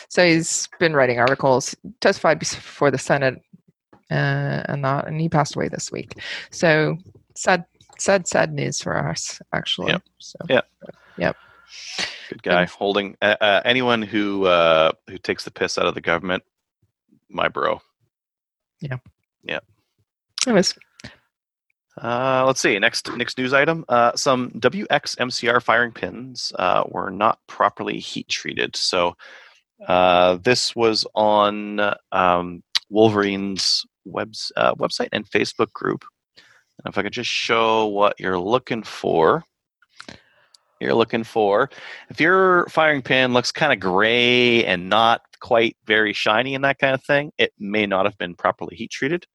[0.09, 3.41] So he's been writing articles, testified before the Senate,
[4.11, 6.13] uh, and that, and he passed away this week.
[6.51, 6.97] So
[7.35, 7.63] sad,
[7.97, 9.93] sad, sad news for us, actually.
[9.93, 10.03] Yep.
[10.19, 10.61] So Yeah.
[12.29, 12.65] Good guy.
[12.65, 16.43] Holding uh, uh, anyone who uh, who takes the piss out of the government,
[17.29, 17.81] my bro.
[18.81, 18.97] Yeah
[19.43, 19.59] yeah
[20.45, 20.75] anyways,
[22.01, 22.77] Uh, let's see.
[22.79, 23.83] Next next news item.
[23.89, 28.75] Uh, some WSMCR firing pins uh, were not properly heat treated.
[28.75, 29.15] So
[29.87, 31.79] uh, this was on
[32.11, 36.05] um, Wolverine's webs, uh, website and Facebook group.
[36.83, 39.43] And if I could just show what you're looking for.
[40.79, 41.69] You're looking for
[42.09, 46.79] if your firing pin looks kind of gray and not quite very shiny and that
[46.79, 49.27] kind of thing, it may not have been properly heat treated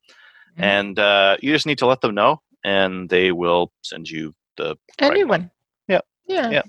[0.59, 0.63] Mhm.
[0.65, 4.77] and uh, you just need to let them know, and they will send you the.
[5.01, 5.43] a right new one.
[5.43, 5.51] one.
[5.89, 6.05] Yep.
[6.27, 6.51] Yeah.
[6.51, 6.63] Yeah.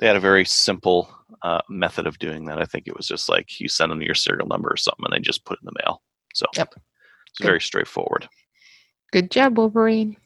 [0.00, 1.08] They had a very simple
[1.42, 2.60] uh, method of doing that.
[2.60, 5.14] I think it was just like you send them your serial number or something, and
[5.14, 6.02] they just put it in the mail.
[6.34, 6.74] So Yep.
[7.28, 7.46] it's Good.
[7.46, 8.28] very straightforward.
[9.12, 10.16] Good job, Wolverine,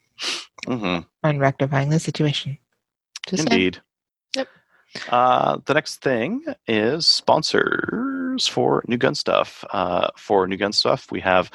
[0.67, 1.07] mm-hmm.
[1.23, 2.59] on rectifying the situation.
[3.29, 3.53] Just saying.
[3.53, 3.81] Indeed.
[4.37, 4.49] Yep.
[5.11, 9.65] Uh, the next thing is sponsors for New Gun Stuff.
[9.71, 11.51] Uh, for New Gun Stuff, we have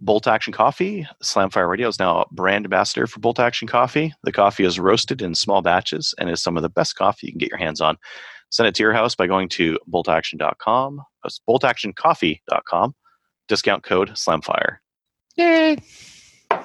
[0.00, 1.06] Bolt Action Coffee.
[1.22, 4.14] Slamfire Radio is now a brand ambassador for Bolt Action Coffee.
[4.22, 7.32] The coffee is roasted in small batches and is some of the best coffee you
[7.32, 7.96] can get your hands on.
[8.50, 11.02] Send it to your house by going to boltaction.com.
[11.48, 12.94] Boltactioncoffee.com.
[13.48, 14.80] Discount code SLAMFIRE.
[15.36, 15.76] Yay.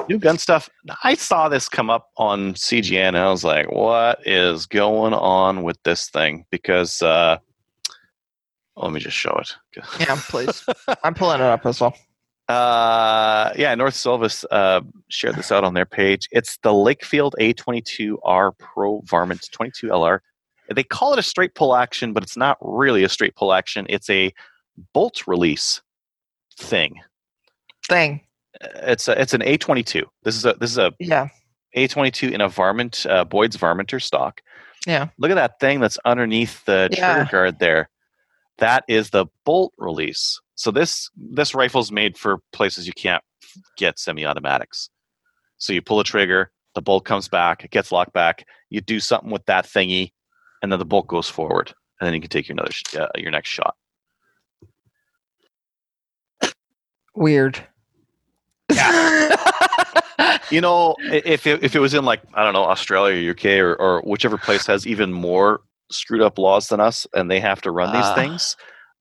[0.07, 0.69] New gun stuff.
[1.03, 5.63] I saw this come up on CGN and I was like, what is going on
[5.63, 6.45] with this thing?
[6.51, 7.37] Because uh
[8.75, 9.55] let me just show it.
[9.99, 10.65] Yeah, please.
[11.03, 11.95] I'm pulling it up as well.
[12.49, 16.27] Uh, yeah, North Sylva uh, shared this out on their page.
[16.31, 20.19] It's the Lakefield A22R Pro Varmint 22LR.
[20.73, 23.85] They call it a straight pull action, but it's not really a straight pull action.
[23.89, 24.33] It's a
[24.93, 25.81] bolt release
[26.57, 26.95] thing.
[27.87, 28.21] Thing.
[28.61, 30.03] It's a, it's an A22.
[30.23, 31.27] This is a this is a Yeah.
[31.75, 34.41] A22 in a varmint uh, Boyd's varminter stock.
[34.85, 35.07] Yeah.
[35.17, 37.15] Look at that thing that's underneath the Yeah.
[37.15, 37.89] trigger guard there.
[38.59, 40.39] That is the bolt release.
[40.55, 43.23] So this this rifle's made for places you can't
[43.77, 44.89] get semi-automatics.
[45.57, 48.45] So you pull a trigger, the bolt comes back, it gets locked back.
[48.69, 50.11] You do something with that thingy,
[50.61, 53.07] and then the bolt goes forward, and then you can take your another sh- uh,
[53.15, 53.75] your next shot.
[57.15, 57.59] Weird.
[58.71, 59.35] Yeah.
[60.49, 63.45] You know, if it, if it was in like I don't know Australia or UK
[63.59, 65.61] or, or whichever place has even more
[65.93, 68.15] screwed up laws than us, and they have to run these Ah.
[68.15, 68.55] things,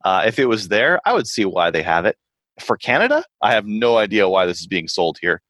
[0.05, 2.17] uh, if it was there, I would see why they have it.
[2.61, 5.41] For Canada, I have no idea why this is being sold here.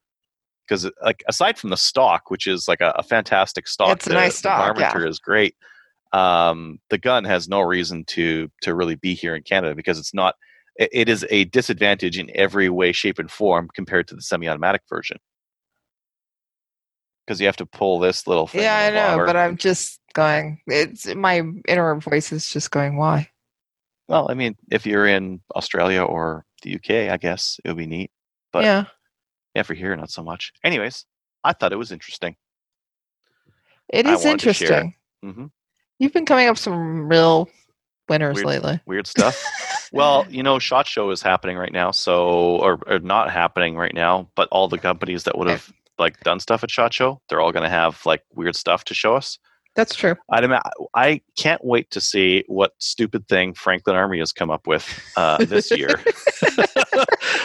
[0.66, 4.12] Because like aside from the stock, which is like a, a fantastic stock, It's a
[4.12, 4.92] nice the stock, yeah.
[4.92, 5.56] Varminter is great.
[6.12, 10.14] Um, the gun has no reason to to really be here in Canada because it's
[10.14, 10.36] not.
[10.76, 14.82] It, it is a disadvantage in every way, shape, and form compared to the semi-automatic
[14.88, 15.18] version
[17.26, 18.62] because you have to pull this little thing.
[18.62, 20.60] yeah, I know, but I'm just going.
[20.66, 22.96] It's my inner voice is just going.
[22.96, 23.28] Why?
[24.08, 27.86] well, I mean, if you're in Australia or the UK, I guess it would be
[27.86, 28.10] neat.
[28.52, 28.84] But yeah,
[29.54, 30.52] yeah, for here, not so much.
[30.64, 31.06] Anyways,
[31.44, 32.36] I thought it was interesting.
[33.88, 34.74] it is I is wanted to share it.
[34.80, 34.94] interesting.
[35.34, 35.46] hmm
[35.98, 37.48] You've been coming up some real
[38.08, 38.80] winners Weird lately.
[38.86, 39.40] Weird stuff.
[39.92, 43.94] well, you know, Shot Show is happening right now, so or, or not happening right
[43.94, 45.52] now, but all the companies that would Okay.
[45.54, 48.84] have like done stuff at Shot Show, they're all going to have like weird stuff
[48.84, 49.38] to show us.
[49.74, 50.16] That's true.
[50.30, 50.44] I'd
[50.94, 55.44] I can't wait to see what stupid thing Franklin Armory has come up with uh,
[55.44, 56.00] this year.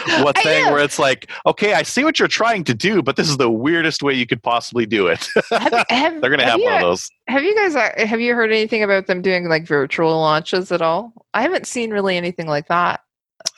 [0.22, 0.72] what I thing know.
[0.72, 3.50] where it's like, okay, I see what you're trying to do, but this is the
[3.50, 5.28] weirdest way you could possibly do it.
[5.50, 7.08] Have, have, They're going to have you, one of those.
[7.28, 10.82] Have you guys uh, have you heard anything about them doing like virtual launches at
[10.82, 11.12] all?
[11.34, 13.00] I haven't seen really anything like that.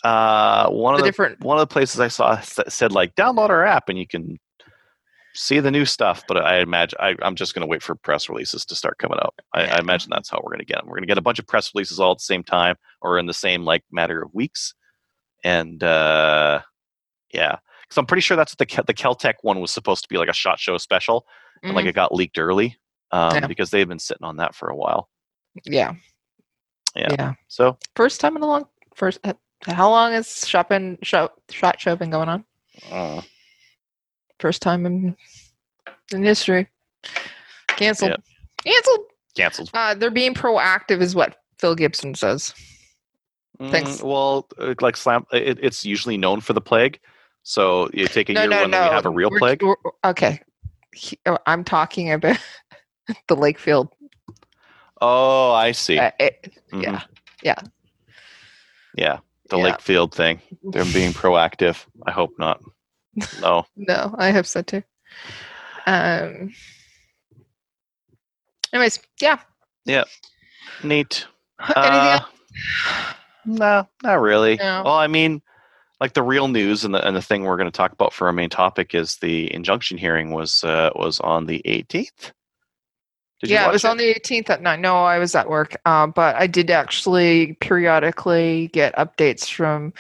[0.05, 3.51] Uh, one of The the different one of the places I saw said like download
[3.51, 4.39] our app and you can
[5.35, 6.23] see the new stuff.
[6.29, 9.19] But I imagine I, I'm just going to wait for press releases to start coming
[9.23, 9.35] out.
[9.55, 9.63] I.
[9.67, 10.87] I imagine that's how we're going to get them.
[10.87, 13.19] We're going to get a bunch of press releases all at the same time or
[13.19, 14.75] in the same like matter of weeks.
[15.45, 16.61] And uh,
[17.33, 20.17] yeah, because I'm pretty sure that's what the the Keltec one was supposed to be
[20.19, 21.27] like a shot show special,
[21.63, 21.89] and like Mhm.
[21.89, 22.77] it got leaked early
[23.11, 23.47] um, Yeah.
[23.47, 25.09] because they've been sitting on that for a while.
[25.65, 25.95] yeah.
[26.97, 27.07] Yeah.
[27.13, 28.67] yeah, So First time in a long
[28.97, 29.21] first.
[29.23, 32.45] uh, How long has shopping show shot show been going on?
[32.91, 33.23] uh,
[34.41, 35.17] First time in
[36.13, 36.67] in history.
[37.69, 38.17] Cancelled.
[38.65, 39.01] Cancelled.
[39.37, 39.71] canceled.
[39.73, 42.53] Uh, they're being proactive, is what Phil Gibson says.
[43.71, 43.99] Thanks.
[43.99, 46.99] Mm, well, uh, like slam, it, it's usually known for the plague.
[47.43, 48.83] So you take a No, year no, when no.
[48.83, 49.63] we have a real We're- plague.
[49.63, 50.41] we're- okay.
[51.27, 52.39] Oh, I'm talking about
[53.29, 53.89] the Lakefield.
[55.01, 55.99] Oh, I see.
[55.99, 56.83] uh, it- Mhm.
[57.43, 57.61] yeah.
[58.95, 59.19] yeah,
[59.51, 59.65] the Yeah.
[59.77, 60.41] Lakefield thing.
[60.63, 61.85] They're being proactive.
[62.07, 62.61] I hope not.
[63.41, 63.67] No.
[63.77, 64.83] No, I hope so too.
[65.87, 66.53] Um.
[68.73, 69.39] Anyways, yeah.
[69.85, 70.05] Yeah.
[70.83, 71.27] Neat.
[71.61, 73.15] Anything Uh, else?
[73.45, 74.57] No, not really.
[74.57, 74.83] No.
[74.85, 75.43] Well, I mean,
[76.01, 78.27] like the real news and the and the thing we're going to talk about for
[78.27, 82.33] our main topic is the injunction hearing was uh, was on the 18th.
[83.41, 84.81] Did you yeah, it was on the 18th at night.
[84.81, 89.95] No, I was at work, uh, but I did actually periodically get updates from.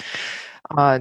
[0.70, 1.00] Uh,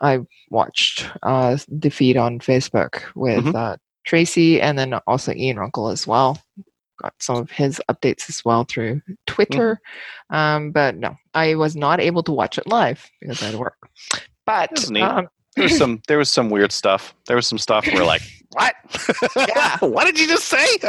[0.00, 3.54] I watched uh, the feed on Facebook with Mhm.
[3.54, 6.40] uh, Tracy and then also Ian Runkle as well.
[7.00, 9.80] Got some of his updates as well through Twitter.
[10.32, 10.36] Mm-hmm.
[10.36, 13.58] Um, but no, I was not able to watch it live because I had to
[13.58, 13.76] work.
[14.46, 17.14] But um, There was some there was some weird stuff.
[17.26, 18.74] There was some stuff where like what?
[19.36, 19.78] Yeah.
[19.80, 20.66] what did you just say?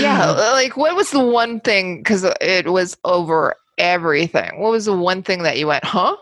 [0.00, 1.98] yeah, like what was the one thing?
[1.98, 4.60] Because it was over everything.
[4.60, 6.16] What was the one thing that you went, huh?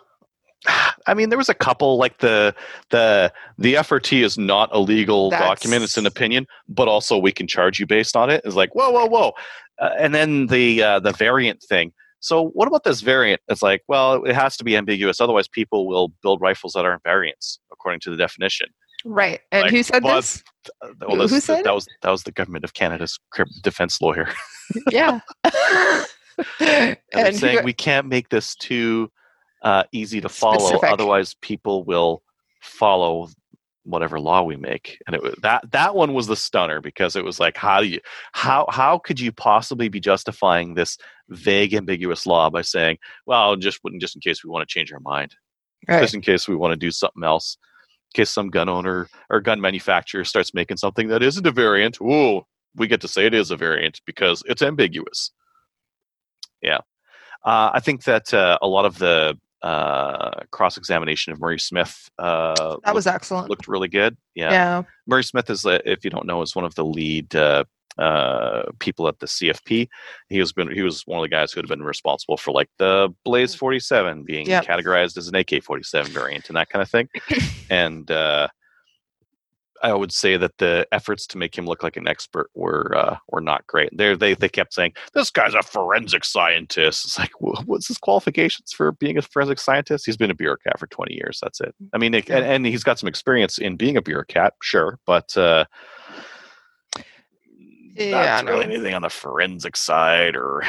[1.07, 2.55] I mean, there was a couple like the
[2.91, 7.33] the the FRT is not a legal That's- document; it's an opinion, but also we
[7.33, 8.43] can charge you based on it.
[8.45, 9.33] It's like whoa, whoa, whoa,
[9.81, 11.93] uh, and then the uh, the variant thing.
[12.21, 13.41] So what about this variant?
[13.49, 17.03] It's like, well, it has to be ambiguous, otherwise people will build rifles that aren't
[17.05, 18.69] variants according to the definition.
[19.05, 19.41] Right.
[19.53, 20.43] And Like, who said but- this?
[20.83, 23.21] Uh, Who- this- who said that was that was the government of Canada's
[23.63, 24.29] defense lawyer.
[24.91, 25.21] Yeah.
[26.61, 29.11] And and saying who- we can't make this too
[29.63, 30.91] uh, easy to follow, Specific.
[30.91, 32.23] otherwise people will
[32.61, 33.29] follow
[33.85, 34.99] whatever law we make.
[35.07, 37.87] And it was, that that one was the stunner because it was like, how do
[37.87, 38.01] you
[38.33, 40.99] how how could you possibly be justifying this
[41.29, 44.93] vague, ambiguous law by saying, well, just wouldn't just in case we want to change
[44.93, 45.35] our mind?
[45.89, 46.01] Right.
[46.01, 47.59] just in case we want to do something else.
[48.15, 52.01] In case some gun owner or gun manufacturer starts making something that isn't a variant,
[52.01, 52.43] ooh,
[52.75, 55.31] we get to say it is a variant because it's ambiguous.
[56.63, 56.79] Yeah,
[57.45, 62.09] uh, I think that uh, a lot of the uh, cross examination of Murray Smith
[62.19, 63.49] uh, That was excellent.
[63.51, 64.17] looked really good.
[64.35, 64.51] Yeah.
[64.53, 64.83] yeah.
[65.07, 67.65] Murray Smith is, uh, if you don't know, is one of the lead uh,
[67.99, 69.89] uh, people at the CFP.
[70.29, 72.69] He was been he was one of the guys who had been responsible for like
[72.79, 74.65] the Blaze 47 being Yep.
[74.67, 77.09] categorized as an AK-47 variant and that kind of thing.
[77.71, 78.49] and uh,
[79.87, 83.17] I would say that the efforts to make him look like an expert were uh,
[83.29, 83.97] were not great.
[83.97, 87.05] They they they kept saying this guy's a forensic scientist.
[87.05, 90.05] It's like wh- what's his qualifications for being a forensic scientist?
[90.05, 91.39] He's been a bureaucrat for 20 years.
[91.41, 91.75] That's it.
[91.95, 95.37] I mean, it, and, and he's got some experience in being a bureaucrat, sure, but.
[95.37, 95.65] Uh,
[97.95, 100.63] Yeah, not really anything on the forensic side or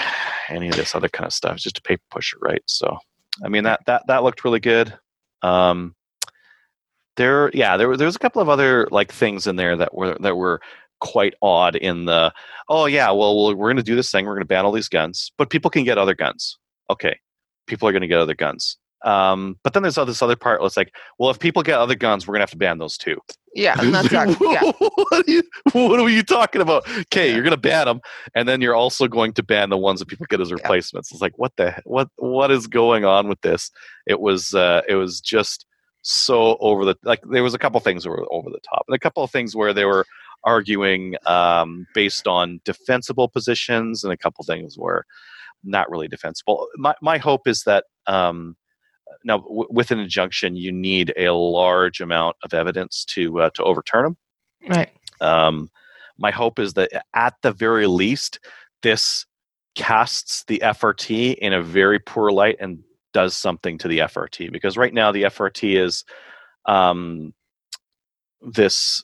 [0.49, 1.55] any of this other kind of stuff.
[1.55, 2.61] It's just a paper pusher, right?
[2.67, 2.97] So,
[3.43, 4.97] I mean that that that looked really good.
[5.41, 5.93] Um,
[7.17, 10.17] there, yeah, there there was a couple of other like things in there that were
[10.19, 10.61] that were
[10.99, 11.75] quite odd.
[11.75, 12.33] In the
[12.69, 14.25] oh yeah, well, well we're going to do this thing.
[14.25, 16.57] We're going to ban all these guns, but people can get other guns.
[16.89, 17.19] Okay,
[17.67, 18.77] people are going to get other guns.
[19.05, 20.59] Um, but then there's this other part.
[20.59, 22.79] where It's like, well, if people get other guns, we're going to have to ban
[22.79, 23.19] those too.
[23.53, 23.75] Yeah.
[23.79, 24.71] And that's actually, yeah.
[24.79, 25.43] what, are you,
[25.73, 26.87] what are you talking about?
[26.89, 28.01] Okay, you're going to ban them,
[28.35, 31.11] and then you're also going to ban the ones that people get as replacements.
[31.11, 33.71] It's like what the what what is going on with this?
[34.05, 35.65] It was uh, it was just
[36.01, 37.21] so over the like.
[37.29, 39.55] There was a couple things that were over the top, and a couple of things
[39.55, 40.05] where they were
[40.43, 45.05] arguing um, based on defensible positions, and a couple things were
[45.63, 46.67] not really defensible.
[46.77, 47.85] My my hope is that.
[48.07, 48.55] Um,
[49.23, 53.63] now, w- with an injunction, you need a large amount of evidence to uh, to
[53.63, 54.17] overturn them.
[54.69, 54.89] Right.
[55.21, 55.69] Um,
[56.17, 58.39] my hope is that at the very least,
[58.83, 59.25] this
[59.75, 62.79] casts the FRT in a very poor light and
[63.17, 66.03] does something to the FRT because right now the FRT is
[66.67, 67.33] um,
[68.41, 69.03] this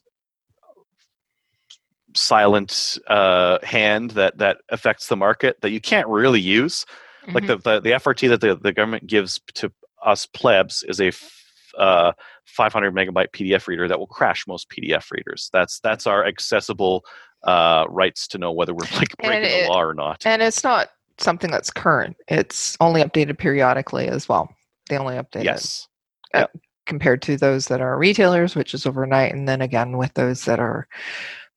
[2.15, 6.85] silent uh, hand that that affects the market that you can't really use
[7.33, 7.47] like Mhm.
[7.47, 9.71] the, the the FRT that the, the government gives to
[10.05, 11.31] us plebs is a f-
[11.75, 12.11] uh,
[12.45, 15.49] 500 megabyte PDF reader that will crash most PDF readers.
[15.51, 17.03] That's that's our accessible
[17.43, 20.23] uh, rights to know whether we're like breaking it- the law or not.
[20.23, 22.15] and it's not something that's current.
[22.27, 24.49] It's only updated periodically as well.
[24.89, 25.87] They only update it Yes,
[26.33, 26.47] uh,
[26.85, 30.59] compared to those that are retailers, which is overnight, and then again with those that
[30.59, 30.87] are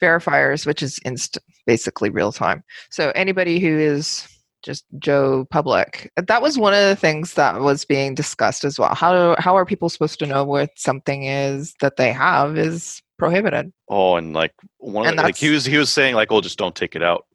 [0.01, 2.63] verifiers, which is instant, basically real time.
[2.91, 4.29] So anybody who is
[4.63, 8.95] just Joe public, that was one of the things that was being discussed as well.
[8.95, 13.73] How how are people supposed to know what something is that they have is prohibited?
[13.89, 16.41] Oh, and like one of And the, like he was he was saying like, oh,
[16.41, 17.27] just don't take it out.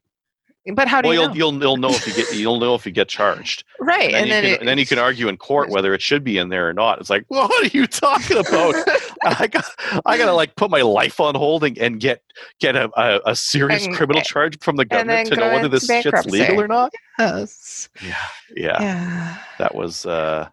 [0.75, 1.33] But how do Well, you you'll, know?
[1.35, 3.63] you'll you'll know if you get you'll know if you get charged.
[3.79, 4.13] right?
[4.13, 6.23] And, then, you can, it- and then you can argue in court whether it should
[6.23, 6.99] be in there or not.
[6.99, 8.75] It's like, well, what are you talking about?
[9.23, 9.65] I got
[10.05, 12.21] I gotta like put my life on hold and, and get
[12.59, 15.87] get a, a, a serious And- criminal charge from the government to know whether this
[15.87, 16.93] shit's legal or not.
[17.17, 17.89] Yes.
[18.03, 18.15] Yeah,
[18.55, 19.37] yeah, Yeah.
[19.57, 20.47] that was uh,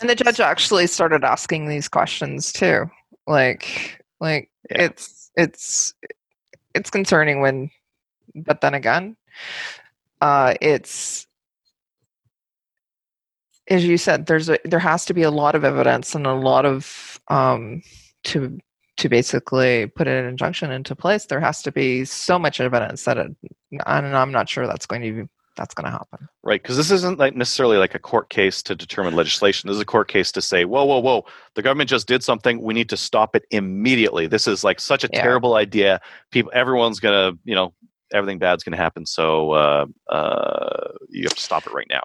[0.00, 2.90] And the judge actually started asking these questions too.
[3.26, 4.82] Like like Yeah.
[4.84, 5.94] it's it's
[6.74, 7.70] it's concerning when
[8.34, 9.16] but then again,
[10.20, 11.26] uh it's
[13.68, 16.34] as you said, there's a there has to be a lot of evidence and a
[16.34, 17.82] lot of um
[18.24, 18.58] to
[18.96, 21.26] to basically put an injunction into place.
[21.26, 23.34] There has to be so much evidence that it
[23.86, 26.28] and I'm not sure that's going to be that's going to happen.
[26.42, 29.68] right because this isn't like necessarily like a court case to determine legislation.
[29.68, 31.24] This is a court case to say, whoa, whoa, whoa,
[31.54, 32.60] the government just did something.
[32.60, 34.26] We need to stop it immediately.
[34.26, 35.22] This is like such a Yeah.
[35.22, 36.00] terrible idea.
[36.32, 37.72] People, everyone's gonna, you know,
[38.12, 39.06] everything bad's gonna happen.
[39.06, 42.02] So uh, uh, you have to stop it right now.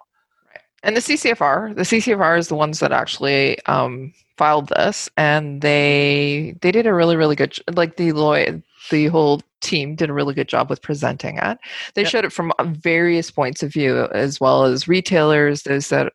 [0.84, 6.56] and the CCFR, the CCFR is the ones that actually um, filed this, and they
[6.62, 10.34] they did a really really good like the lawyer, the whole team did a really
[10.34, 11.58] good job with presenting it.
[11.94, 12.08] They Yeah.
[12.08, 16.14] showed it from uh, various points of view, as well as retailers, those that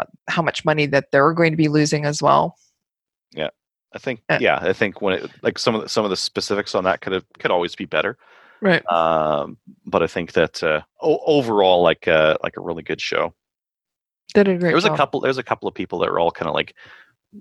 [0.00, 2.56] uh, how much money that they're going to be losing as well.
[3.32, 3.50] Yeah,
[3.92, 6.16] I think, Uh, yeah, I think when it, like some of the, some of the
[6.16, 8.16] specifics on that could have could always be better.
[8.60, 8.84] Right.
[8.90, 9.56] Um,
[9.86, 13.34] but I think that uh, o- overall, like uh, like a really good show.
[14.34, 14.94] Did a great there was job.
[14.94, 15.20] a couple.
[15.20, 16.74] There's a couple of people that were all kind of like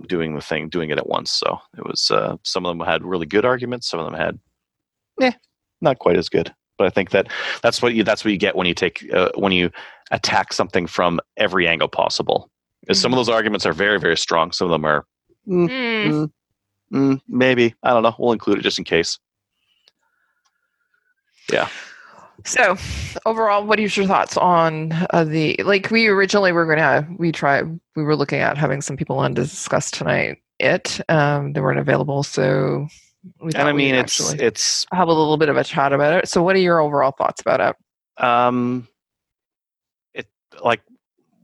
[0.07, 1.31] doing the thing, doing it at once.
[1.31, 3.89] So it was uh, some of them had really good arguments.
[3.89, 4.39] Some of them had,
[5.19, 5.33] Yeah.
[5.81, 6.53] not quite as good.
[6.77, 7.27] But I think that
[7.63, 9.71] that's what you that's what you get when you take uh, when you
[10.11, 12.49] attack something from every angle possible.
[12.87, 14.51] Is some of those arguments are very very strong.
[14.51, 15.05] Some of them are
[15.47, 16.05] mm, Mm.
[16.11, 16.31] mm,
[16.93, 18.15] mm, maybe I don't know.
[18.19, 19.17] We'll include it just in case.
[22.45, 22.77] So,
[23.25, 25.89] overall, what is your thoughts on uh, the like?
[25.91, 29.41] We originally were gonna we try we were looking at having some people on to
[29.41, 30.37] discuss tonight.
[30.59, 32.87] It um, they weren't available, so
[33.41, 35.93] we And thought I we'd mean, it's it's have a little bit of a chat
[35.93, 36.29] about it.
[36.29, 37.75] So, what are your overall thoughts about it?
[38.23, 38.87] um,
[40.13, 40.27] it
[40.63, 40.81] like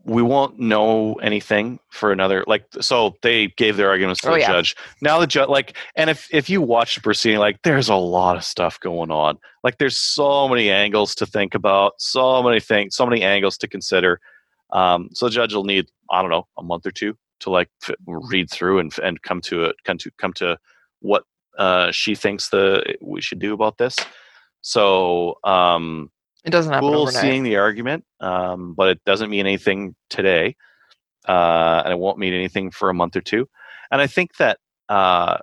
[0.05, 4.39] we won't know anything for another like so they gave their arguments to Oh, the
[4.39, 4.47] yeah.
[4.51, 4.75] judge.
[5.01, 8.35] Now the judge like and if if you watch the proceeding like there's a lot
[8.35, 9.37] of stuff going on.
[9.63, 13.67] Like there's so many angles to think about so many things so many angles to
[13.67, 14.19] consider.
[14.71, 17.69] Um so the judge will need i don't know a month or two to like
[17.87, 20.57] f- read through and and come to it come to come to
[20.99, 21.23] what
[21.57, 23.95] uh she thinks the we should do about this.
[24.61, 26.09] So um
[26.43, 27.21] It doesn't happen cool overnight.
[27.21, 30.55] seeing the argument, um, but it doesn't mean anything today,
[31.27, 33.47] uh, and it won't mean anything for a month or two.
[33.91, 35.37] And I think that uh,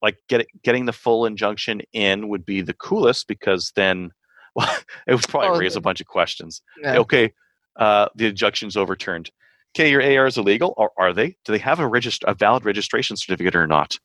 [0.00, 4.10] like get, getting the full injunction in would be the coolest because then
[4.54, 4.74] well,
[5.06, 6.62] it would probably Oh, raise a bunch of questions.
[6.82, 6.98] Yeah.
[6.98, 7.32] Okay,
[7.76, 9.30] uh, the injunction's overturned.
[9.76, 11.36] Okay, your AR is illegal, or are they?
[11.44, 13.98] Do they have a regist- a valid registration certificate or not?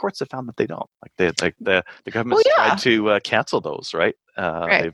[0.00, 0.88] Courts have found that they don't.
[1.02, 2.68] Like they, like the the government's yeah.
[2.68, 4.14] tried to uh, cancel those, right?
[4.36, 4.92] Uh, Right.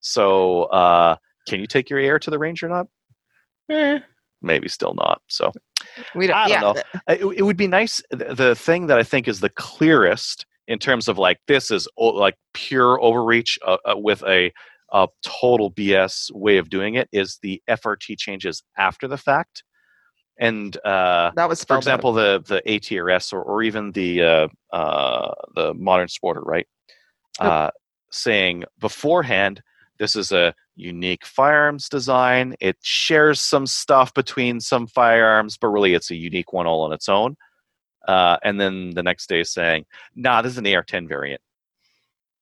[0.00, 1.16] So, uh,
[1.48, 2.86] can you take your AR to the range or not?
[3.70, 3.98] Eh,
[4.42, 5.22] Maybe still not.
[5.28, 5.52] So,
[6.14, 6.36] we don't.
[6.36, 6.82] I don't yeah,
[7.20, 7.32] know.
[7.32, 8.02] it, it would be nice.
[8.10, 11.88] The, the thing that I think is the clearest in terms of like this is
[11.96, 14.52] o- like pure overreach uh, uh, with a,
[14.92, 19.62] a total BS way of doing it is the FRT changes after the fact,
[20.38, 21.78] and uh, that was for out.
[21.78, 26.66] example the the ATRS or, or even the uh, uh, the modern sporter, right?
[27.38, 27.70] Uh,
[28.10, 29.62] saying beforehand
[29.98, 32.54] this is a unique firearms design.
[32.60, 36.92] It shares some stuff between some firearms, but really it's a unique one all on
[36.92, 37.36] its own.
[38.06, 39.84] Uh, and then the next day saying,
[40.14, 41.42] "Nah, this is an AR-10 variant.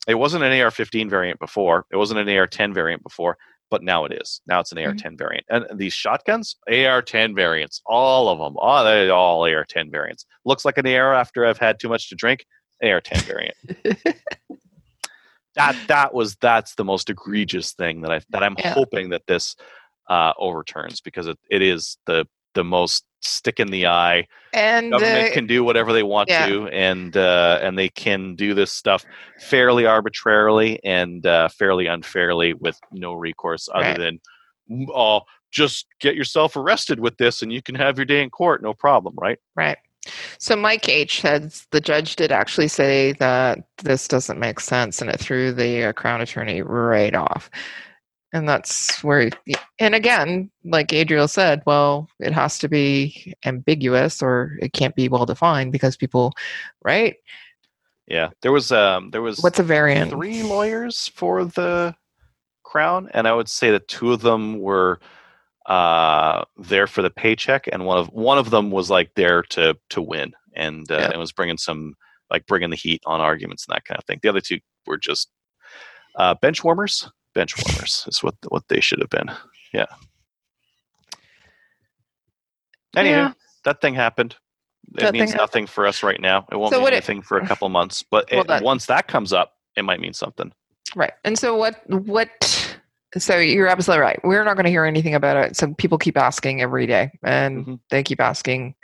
[0.07, 1.86] It wasn't an AR-15 variant before.
[1.90, 3.38] It wasn't an AR-10 variant before,
[3.70, 4.40] but now it is.
[4.46, 4.86] Now it's an Mhm.
[4.86, 5.46] AR-10 variant.
[5.48, 10.24] And these shotguns, AR-10 variants, all of them, all they all AR-10 variants.
[10.44, 12.44] Looks like an AR after I've had too much to drink.
[12.82, 13.56] AR-10 variant.
[15.54, 18.74] that that was that's the most egregious thing that I that I'm Yeah.
[18.74, 19.56] hoping that this
[20.08, 22.26] uh, overturns because it, it is the
[22.57, 26.46] the most stick in the eye and government uh, can do whatever they want yeah.
[26.46, 29.04] to and uh, and they can do this stuff
[29.40, 33.98] fairly arbitrarily and uh, fairly unfairly with no recourse other Right.
[33.98, 34.20] than
[34.70, 35.20] "Mm, oh
[35.52, 38.74] just get yourself arrested with this and you can have your day in court no
[38.74, 39.78] problem right Right.
[40.38, 45.11] So Mike H says the judge did actually say that this doesn't make sense, and
[45.11, 47.50] it threw the uh, crown attorney right off.
[48.37, 49.30] And that's where,
[49.78, 55.09] and again, like Adriel said, well, it has to be ambiguous or it can't be
[55.09, 56.32] well defined because people,
[56.84, 57.16] right?
[58.09, 60.12] yeah there was um there was What's a variant?
[60.12, 61.93] three lawyers for the
[62.62, 65.01] crown and i would say that two of them were
[65.66, 69.76] uh there for the paycheck and one of one of them was like there to
[69.91, 71.11] to win and uh, Yeah.
[71.11, 71.95] and was bringing some
[72.30, 74.99] like bringing the heat on arguments and that kind of thing the other two were
[74.99, 75.28] just
[76.14, 79.30] uh bench warmers bench warmers is what what they should have been
[79.72, 79.87] yeah
[82.97, 83.32] anyway Yeah.
[83.64, 84.37] that thing happened
[84.95, 85.41] it That means happened.
[85.43, 87.68] nothing for us right now it won't So mean what it- anything for a couple
[87.68, 90.53] months but Well, it, that- once that comes up it might mean something
[90.95, 91.12] Right.
[91.24, 92.30] And so what what
[93.18, 94.20] so you're absolutely right.
[94.24, 95.56] We're not going to hear anything about it.
[95.56, 97.80] So people keep asking every day and Mhm.
[97.90, 98.74] they keep asking,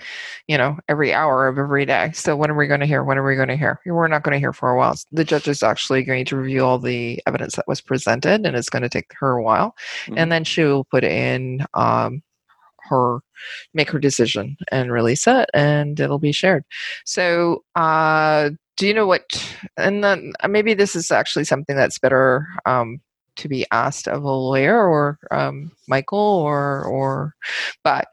[0.46, 2.10] you know, every hour of every day.
[2.14, 3.04] So when are we going to hear?
[3.04, 3.80] When are we going to hear?
[3.86, 4.94] We're not going to hear for a while.
[5.12, 8.70] The judge is actually going to review all the evidence that was presented and it's
[8.70, 9.74] going to take her a while.
[10.06, 10.14] Mhm.
[10.16, 12.22] And then she'll put in um
[12.90, 13.18] her
[13.74, 16.64] make her decision and release it and it'll be shared.
[17.04, 19.22] So uh do you know what
[19.76, 23.00] and then uh, maybe this is actually something that's better um,
[23.36, 27.34] to be asked of a lawyer or um, Michael or or
[27.82, 28.08] but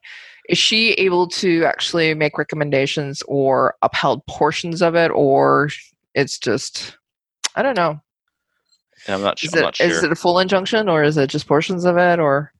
[0.47, 5.69] is she able to actually make recommendations or upheld portions of it or
[6.15, 6.97] it's just
[7.55, 7.99] I don't know.
[9.07, 11.29] Yeah, I'm not, su- is it not is it a full injunction or is it
[11.29, 12.51] just portions of it or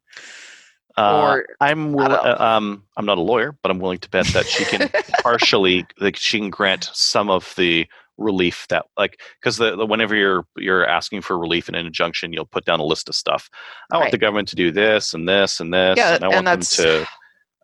[0.97, 4.27] Uh, or- I'm will- uh, um I'm not a lawyer, but I'm willing to bet
[4.27, 4.89] that she can
[5.21, 7.87] partially like she can grant some of the
[8.19, 12.33] relief that like because the, the whenever you're you're asking for relief in an injunction,
[12.33, 13.49] you'll put down a list of stuff.
[13.91, 16.45] I want the government to do this and this and this, Yeah, and I and
[16.45, 17.07] want them to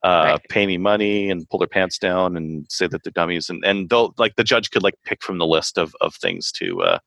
[0.03, 0.41] uh, right.
[0.49, 3.89] pay me money and pull their pants down and say that they're dummies and and
[3.89, 6.99] they'll like the judge could like pick from the list of of things to uh,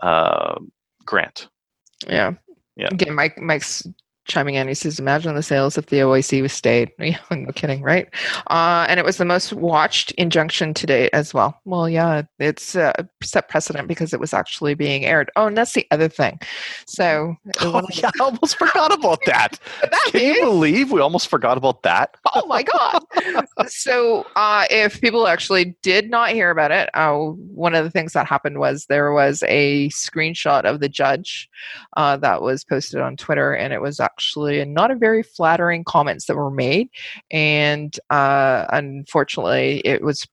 [0.00, 0.58] uh,
[1.04, 1.48] grant.
[2.08, 2.32] yeah
[2.76, 2.88] Yeah.
[2.90, 3.86] again Mike Mike's
[4.26, 4.68] chiming in.
[4.68, 8.08] He says, "Imagine the sales if the OIC was stayed." Yeah, no kidding, right?
[8.48, 11.60] Uh, and it was the most watched injunction to date as well.
[11.64, 12.92] Well, yeah, it's uh,
[13.22, 15.30] set precedent because it was actually being aired.
[15.36, 16.38] Oh, and that's the other thing.
[16.86, 19.58] So, Oh, one of the- yeah, I almost forgot about that.
[19.82, 22.16] that Can you believe we almost forgot about that?
[22.34, 23.02] oh my god
[23.68, 28.12] so uh, if people actually did not hear about it uh, one of the things
[28.12, 31.48] that happened was there was a screenshot of the judge
[31.96, 35.84] uh, that was posted on twitter and it was actually and not a very flattering
[35.84, 36.88] comments that were made
[37.30, 40.26] and uh, unfortunately it was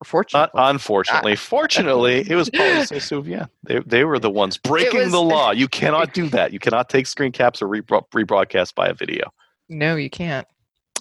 [0.00, 3.48] Uh, fortunately unfortunately, fortunately, it was Police Souvien.
[3.64, 5.50] They they were the ones breaking was- the law.
[5.62, 6.52] You cannot do that.
[6.52, 9.24] You cannot take screen caps or rebro- rebroadcast by a video.
[9.70, 10.46] no you can't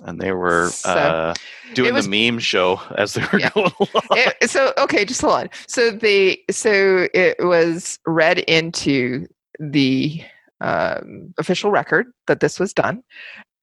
[0.08, 1.34] And they were So, uh,
[1.74, 3.50] doing was- the meme show as they were Yeah.
[3.54, 4.04] going along.
[4.24, 6.72] it, so okay just hold on so the so
[7.14, 9.28] it was read into
[9.60, 10.22] the
[10.62, 13.04] um, official record that this was done.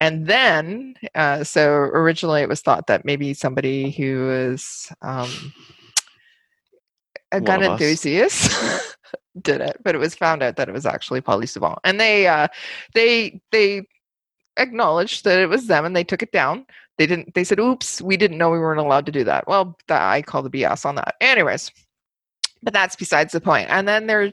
[0.01, 5.31] And then uh, so originally it was thought that maybe somebody who is um,
[7.31, 8.97] a One gun enthusiast
[9.41, 12.49] did it but it was found out that it was actually PolySeSouvient and they uh,
[12.95, 13.87] they they
[14.59, 16.67] acknowledged that it was them and they took it down.
[16.99, 19.47] They didn't they said oops we didn't know we weren't allowed to do that.
[19.47, 21.15] Well that, i call the bs on that.
[21.21, 21.71] Anyways
[22.65, 23.69] but that's besides the point.
[23.71, 24.33] and then they're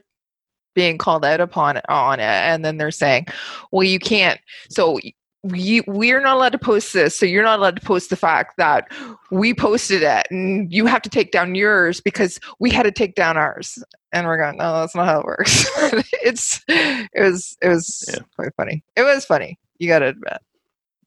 [0.74, 3.26] being called out upon on it and then they're saying
[3.72, 4.98] well you can't so
[5.42, 8.56] we we're not allowed to post this so you're not allowed to post the fact
[8.58, 8.86] that
[9.30, 13.14] we posted it and you have to take down yours because we had to take
[13.14, 15.66] down ours and we're going no that's not how it works
[16.22, 18.18] it's it was it was Yeah.
[18.36, 20.38] quite funny it was funny you gotta admit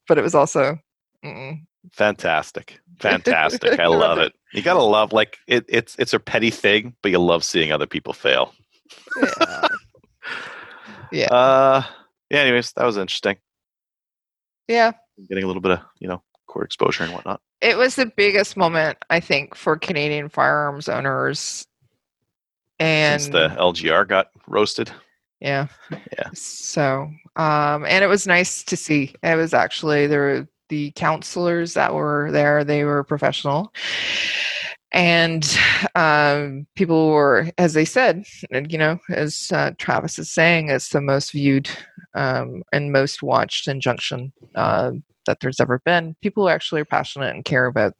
[0.07, 0.77] but it was also
[1.23, 1.59] mm,
[1.91, 3.77] Fantastic, fantastic.
[3.79, 4.31] I love it.
[4.53, 7.85] You gotta love like it, it's it's a petty thing, but you love seeing other
[7.85, 8.53] people fail.
[9.21, 9.67] Yeah.
[11.11, 11.83] yeah Uh,
[12.29, 12.39] yeah.
[12.39, 13.37] Anyways, that was interesting.
[14.67, 14.91] yeah
[15.29, 17.41] Getting a little bit of you know court exposure and whatnot.
[17.61, 21.65] it was the biggest moment i think for canadian firearms owners
[22.79, 24.91] and Since the LGR got roasted.
[25.39, 26.29] yeah Yeah.
[26.33, 31.73] so um and it was nice to see it was actually there were the counselors
[31.75, 33.71] that were there they were professional
[34.93, 35.57] and
[35.95, 40.89] um people were as they said and, you know as uh, travis is saying it's
[40.89, 41.69] the most viewed
[42.13, 44.91] um and most watched injunction uh
[45.25, 46.15] that there's ever been.
[46.21, 47.93] People actually are passionate and care about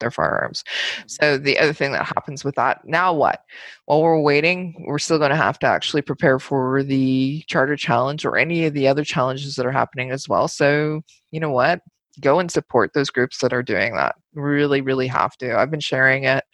[0.00, 0.64] their firearms.
[1.06, 3.42] So the other thing that happens with that now what?
[3.86, 8.24] While we're waiting we're still going to have to actually prepare for the charter challenge
[8.24, 10.48] or any of the other challenges that are happening as well.
[10.48, 11.80] So you know what
[12.20, 15.56] go and support those groups that are doing that really really have to.
[15.56, 16.44] I've been sharing it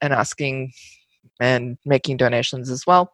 [0.00, 0.72] and asking
[1.40, 3.12] and making donations as well.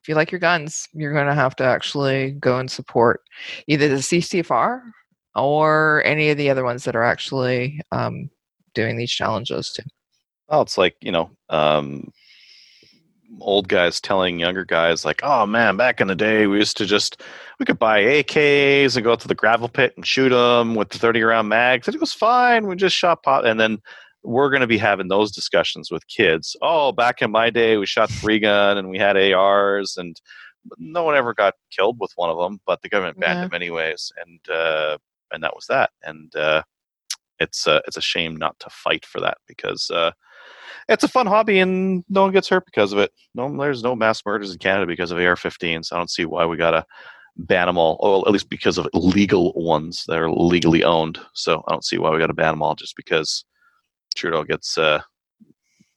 [0.00, 3.20] If you like your guns you're going to have to actually go and support
[3.66, 4.82] either the ccfr
[5.34, 8.30] or any of the other ones that are actually um,
[8.74, 9.84] doing these challenges too.
[10.48, 12.12] Well, it's like you know, um,
[13.40, 16.86] old guys telling younger guys like, "Oh man, back in the day, we used to
[16.86, 17.22] just
[17.58, 20.90] we could buy AKs and go out to the gravel pit and shoot them with
[20.90, 22.66] the thirty round mags, and it was fine.
[22.66, 23.78] We just shot pot." And then
[24.24, 26.54] we're going to be having those discussions with kids.
[26.62, 30.20] Oh, back in my day, we shot three gun and we had ARs, and
[30.78, 33.44] no one ever got killed with one of them, but the government banned Yeah.
[33.46, 34.98] them anyways, and uh,
[35.32, 35.90] and that was that.
[36.02, 36.62] And uh,
[37.40, 39.90] it's uh, it's a shame not to fight for that because.
[39.90, 40.12] Uh,
[40.88, 43.12] it's a fun hobby and no one gets hurt because of it.
[43.34, 45.92] No, there's no mass murders in Canada because of AR-15s.
[45.92, 46.84] I don't see why we gotta
[47.36, 47.98] ban them all.
[48.02, 51.18] Well, at least because of legal ones that are legally owned.
[51.34, 53.44] So I don't see why we gotta ban them all just because
[54.14, 55.00] Trudeau gets uh,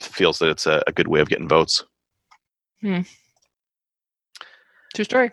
[0.02, 1.84] feels that it's a, a good way of getting votes.
[4.94, 5.32] true story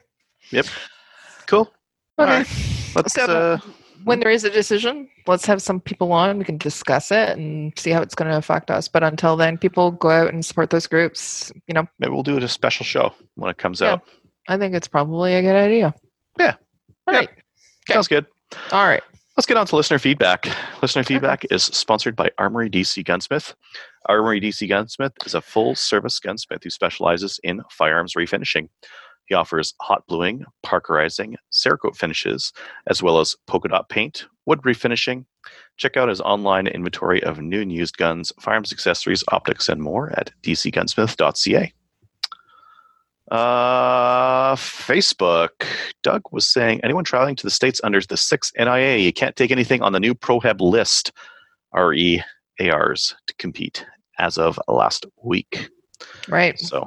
[0.50, 0.66] Yep.
[1.46, 1.72] Cool.
[2.18, 2.48] okay Alright.
[2.94, 3.16] Let's.
[3.16, 3.58] Uh,
[4.04, 6.38] when there is a decision, let's have some people on.
[6.38, 8.88] We can discuss it and see how it's going to affect us.
[8.88, 11.52] But until then, people go out and support those groups.
[11.66, 13.92] You know, maybe we'll do it a special show when it comes Yeah.
[13.92, 14.02] out.
[14.48, 15.94] I think it's probably a good idea.
[16.38, 16.54] Yeah.
[17.06, 17.20] All Yeah.
[17.20, 17.28] right.
[17.30, 17.94] Okay.
[17.94, 18.26] Sounds good.
[18.72, 19.02] All right.
[19.36, 20.46] Let's get on to listener feedback.
[20.82, 23.54] Listener feedback is sponsored by Armory DC Gunsmith.
[24.06, 28.68] Armory DC Gunsmith is a full service gunsmith who specializes in firearms refinishing.
[29.32, 32.52] He offers hot bluing, parkerizing, Cerakote finishes,
[32.86, 35.24] as well as polka dot paint, wood refinishing.
[35.78, 40.10] Check out his online inventory of new and used guns, firearms accessories, optics, and more
[40.18, 41.72] at dcgunsmith.ca.
[43.30, 45.64] Uh, Facebook.
[46.02, 49.50] Doug was saying, anyone traveling to the States under the 6 NIA, you can't take
[49.50, 51.10] anything on the new Prohib list,
[51.72, 53.86] REARs, to compete
[54.18, 55.70] as of last week.
[56.28, 56.58] Right.
[56.58, 56.84] So,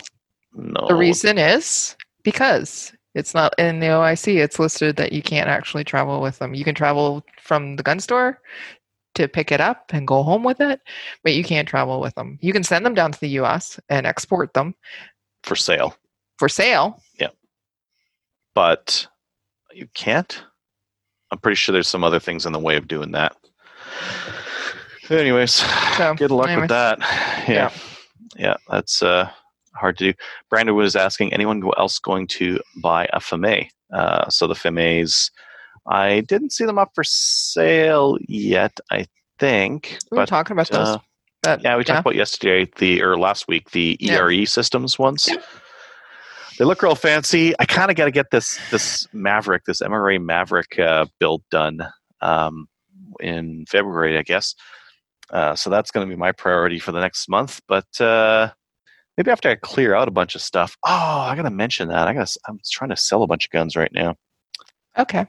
[0.54, 0.86] no.
[0.88, 4.36] The reason is because It's not in the OIC.
[4.44, 6.54] It's listed that you can't actually travel with them.
[6.54, 8.42] You can travel from the gun store
[9.14, 10.82] to pick it up and go home with it,
[11.24, 12.38] but you can't travel with them.
[12.42, 14.76] You can send them down to the US and export them
[15.44, 15.96] for sale,
[16.38, 17.02] for sale.
[17.18, 17.30] Yeah.
[18.54, 19.08] But
[19.72, 20.44] you can't.
[21.32, 23.38] I'm pretty sure there's some other things in the way of doing that.
[25.10, 25.54] Anyways,
[25.98, 26.64] So, good luck anyways.
[26.64, 27.00] with that.
[27.48, 27.72] Yeah.
[28.36, 29.30] yeah, that's uh,
[29.76, 30.18] hard to do.
[30.50, 33.68] Brandon was asking anyone else going to buy a Fame.
[33.94, 35.30] Uh, so the Fames,
[35.88, 38.80] I didn't see them up for sale yet.
[38.92, 39.06] I
[39.40, 40.88] think, We were but talking about those.
[40.88, 40.98] uh,
[41.44, 44.16] but, yeah, we talked about yesterday the or last week the Yeah.
[44.18, 45.28] ERE systems ones.
[45.30, 45.44] Yep.
[46.58, 47.54] They look real fancy.
[47.60, 51.80] I kind of got to get this this Maverick, this MRA Maverick uh, build done
[52.22, 52.68] um,
[53.20, 54.56] in February, I guess.
[55.30, 57.62] Uh, so that's going to be my priority for the next month.
[57.68, 58.52] But uh,
[59.18, 60.78] maybe after I clear out a bunch of stuff.
[60.86, 62.08] Oh, I got to mention that.
[62.08, 62.34] I got.
[62.48, 64.16] I'm trying to sell a bunch of guns right now.
[64.98, 65.26] Okay.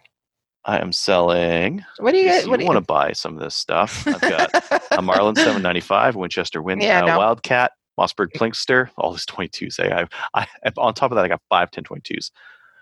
[0.64, 1.84] I am selling.
[1.98, 2.38] What do you get?
[2.38, 4.04] you do want you to buy some of this stuff?
[4.06, 4.50] I've got
[4.90, 7.18] a Marlin 795, Winchester Wind, Yeah, uh, no.
[7.18, 9.78] Wildcat, Mossberg Plinkster, all these 22s.
[9.78, 10.08] I have.
[10.34, 12.32] I, on top of that, I got five 1022s.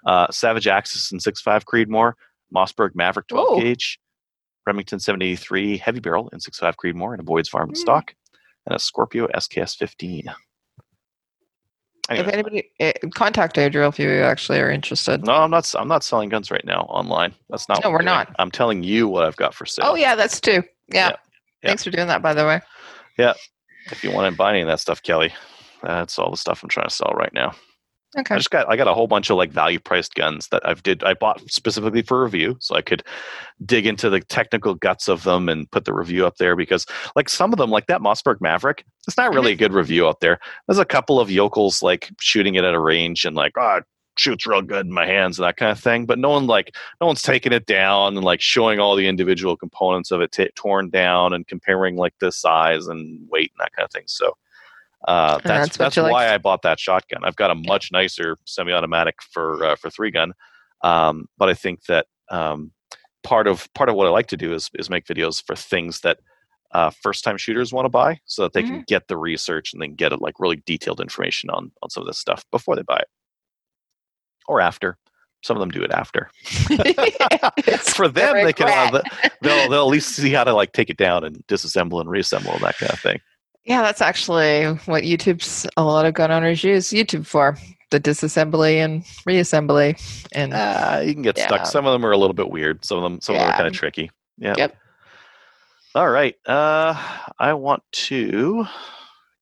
[0.07, 2.12] Uh, Savage Axis and 6.5 Creedmoor,
[2.55, 3.61] Mossberg Maverick 12 Whoa.
[3.61, 3.98] gauge,
[4.66, 7.76] Remington 783 Heavy Barrel and 6.5 Creedmoor, and a Boyd's Farm Mm.
[7.76, 8.14] stock,
[8.66, 10.24] and a Scorpio SKS 15.
[12.11, 15.24] If anybody eh, contact Adriel if you actually are interested.
[15.24, 15.72] no, I'm not.
[15.78, 17.34] I'm not selling guns right now online.
[17.48, 17.82] That's not.
[17.82, 18.07] No, what we're doing.
[18.07, 18.36] not.
[18.38, 19.86] I'm telling you what I've got for sale.
[19.88, 20.62] Oh yeah, that's two.
[20.88, 21.09] Yeah.
[21.09, 21.09] Yeah.
[21.09, 21.16] Yeah.
[21.62, 22.61] Thanks for doing that, by the way.
[23.18, 23.32] Yeah.
[23.90, 25.32] If you want to buy any of that stuff, Kelly,
[25.82, 27.55] that's all the stuff I'm trying to sell right now.
[28.16, 28.34] Okay.
[28.34, 30.82] I just got I got a whole bunch of like value priced guns that I've
[30.82, 33.02] did I bought specifically for review, so I could
[33.64, 36.86] dig into the technical guts of them and put the review up there because
[37.16, 39.64] like some of them, like that Mossberg Maverick, it's not really mm-hmm.
[39.64, 40.38] a good review out there.
[40.66, 43.80] There's a couple of yokels like shooting it at a range and like, oh,
[44.16, 46.06] shoots real good in my hands and that kind of thing.
[46.06, 49.56] But no one like no one's taking it down and like showing all the individual
[49.56, 53.72] components of it t- torn down and comparing like the size and weight and that
[53.72, 54.04] kind of thing.
[54.06, 54.36] So
[55.07, 57.24] uh, that's that's that's like why I bought that shotgun.
[57.24, 60.32] I've got a much nicer semi-automatic for uh, for three gun,
[60.82, 62.72] um, but I think that um,
[63.22, 66.00] part of part of what I like to do is is make videos for things
[66.00, 66.20] that
[66.72, 69.82] uh, first time shooters want to buy, so that they can get the research and
[69.82, 72.82] then get it like really detailed information on on some of this stuff before they
[72.82, 73.09] buy it
[74.48, 74.98] or after.
[75.42, 76.30] Some of them do it after.
[77.94, 79.02] For them, they can uh,
[79.42, 82.52] they'll they'll at least see how to like take it down and disassemble and reassemble
[82.52, 83.20] and that kind of thing.
[83.64, 87.56] Yeah, that's actually what YouTube's a lot of gun owners use YouTube for
[87.90, 89.98] the disassembly and reassembly.
[90.32, 91.46] And Ah, you can get Yeah.
[91.46, 91.66] stuck.
[91.66, 92.84] Some of them are a little bit weird.
[92.84, 94.10] Some of them, some of them are kind of tricky.
[94.36, 94.54] Yeah.
[94.56, 94.76] Yep.
[95.94, 96.34] All right.
[96.44, 96.94] Uh,
[97.38, 98.66] I want to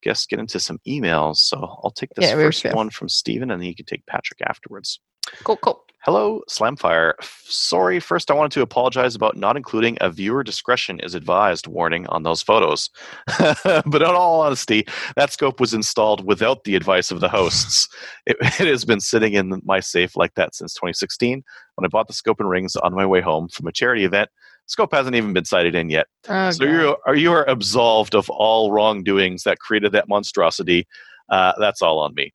[0.03, 1.37] guess get into some emails.
[1.39, 4.41] So I'll take this Yeah, first one from Steven and then you can take Patrick
[4.43, 5.01] afterwards.
[5.45, 5.85] cool, cool.
[6.05, 7.13] Hello, Slamfire.
[7.45, 12.09] Sorry, first I wanted to apologize about not including a viewer discretion is advised warning
[12.09, 12.91] on those photos.
[13.39, 14.85] but in all honesty,
[15.15, 17.89] that scope was installed without the advice of the hosts.
[18.27, 21.45] It, it has been sitting in my safe like that since 2016
[21.77, 24.29] when I bought the scope and rings on my way home from a charity event.
[24.67, 26.09] Scope hasn't even been sighted in yet.
[26.29, 30.85] Oh, so you are you are absolved of all wrongdoings that created that monstrosity.
[31.29, 32.33] Uh, that's all on me.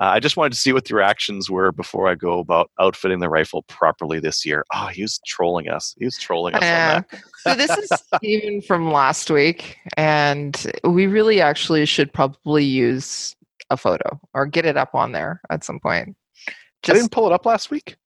[0.00, 3.20] Uh, I just wanted to see what the reactions were before I go about outfitting
[3.20, 4.64] the rifle properly this year.
[4.74, 5.94] Oh, he was trolling us.
[5.98, 6.68] He was trolling us on
[7.12, 7.22] that.
[7.38, 7.90] so this is
[8.22, 13.36] even from last week, and we really actually should probably use
[13.70, 16.16] a photo or get it up on there at some point.
[16.48, 17.96] I didn't pull it up last week.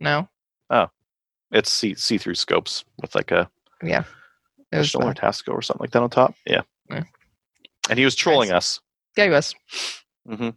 [0.00, 0.28] no,
[0.70, 0.88] Oh,
[1.52, 3.48] It's see see through scopes with like a
[3.82, 4.02] yeah.
[4.70, 6.34] It was, or Tasco or something like that on top.
[6.46, 6.60] Yeah.
[6.90, 7.04] Yeah.
[7.88, 8.80] And he was trolling us.
[9.16, 9.54] yeah, he was.
[10.28, 10.48] Mm hmm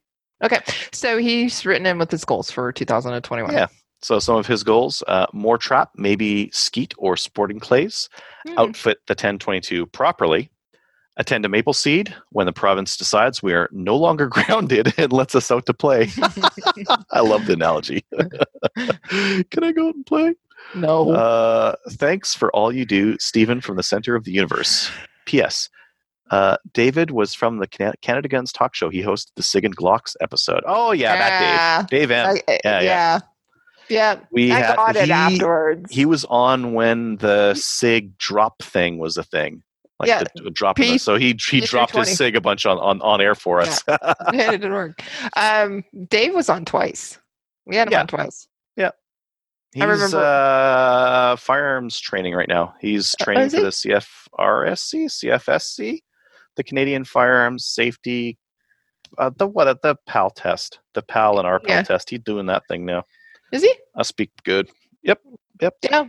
[0.44, 0.60] Okay,
[0.92, 3.54] so he's written in with his goals for 2021.
[3.54, 3.68] Yeah.
[4.02, 8.10] So some of his goals: uh, more trap, maybe skeet or sporting clays.
[8.48, 8.58] Hmm.
[8.58, 10.50] outfit the 1022 properly,
[11.18, 15.36] attend a maple seed when the province decides we are no longer grounded and lets
[15.36, 16.10] us out to play.
[17.12, 18.04] I love the analogy.
[19.52, 20.36] Can I go out and play?
[20.76, 21.12] no.
[21.12, 24.89] Uh, thanks for all you do, Stephen from the center of the universe.
[25.26, 25.70] P.S.
[26.32, 27.68] Uh, David was from the
[28.02, 28.90] Canada Guns talk show.
[28.90, 30.64] He hosted the Sig and Glocks episode.
[30.66, 32.00] Oh yeah, that Dave.
[32.02, 32.26] Dave M.
[32.28, 32.82] I- I- yeah, yeah.
[32.82, 33.20] yeah.
[33.90, 34.20] Yeah.
[34.32, 35.94] We I had, got it he- afterwards.
[35.94, 39.64] he was on when the sig drop thing was a thing
[40.00, 41.66] like Yeah, the, the drop P- so he he P320.
[41.70, 43.98] dropped his sig a bunch on on, on air for us Yeah.
[44.32, 45.02] it didn't work.
[45.36, 47.20] Um, Dave was on twice.
[47.66, 48.00] We had him Yeah.
[48.02, 48.48] on twice.
[48.78, 48.92] Yeah.
[49.74, 56.00] He's remember- uh firearms training right now he's Uh, training for the cfrsc cfsc
[56.58, 58.38] the canadian firearms safety
[59.18, 61.82] uh, the what the pal test the pal and RPAL Yeah.
[61.84, 63.04] test he's doing that thing now
[63.52, 63.74] Is he?
[63.97, 64.70] I speak good.
[65.04, 65.20] Yep,
[65.62, 65.74] yep.
[65.84, 66.06] Yeah.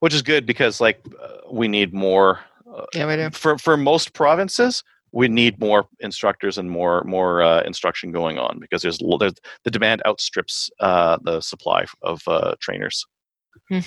[0.00, 3.30] Which is good because like uh, we need more uh, Yeah, we do.
[3.30, 4.82] for for most provinces.
[5.12, 9.32] We need more instructors and more more uh, instruction going on because there's, there's
[9.64, 13.06] the demand outstrips uh, the supply of uh, trainers.
[13.70, 13.78] Hmm.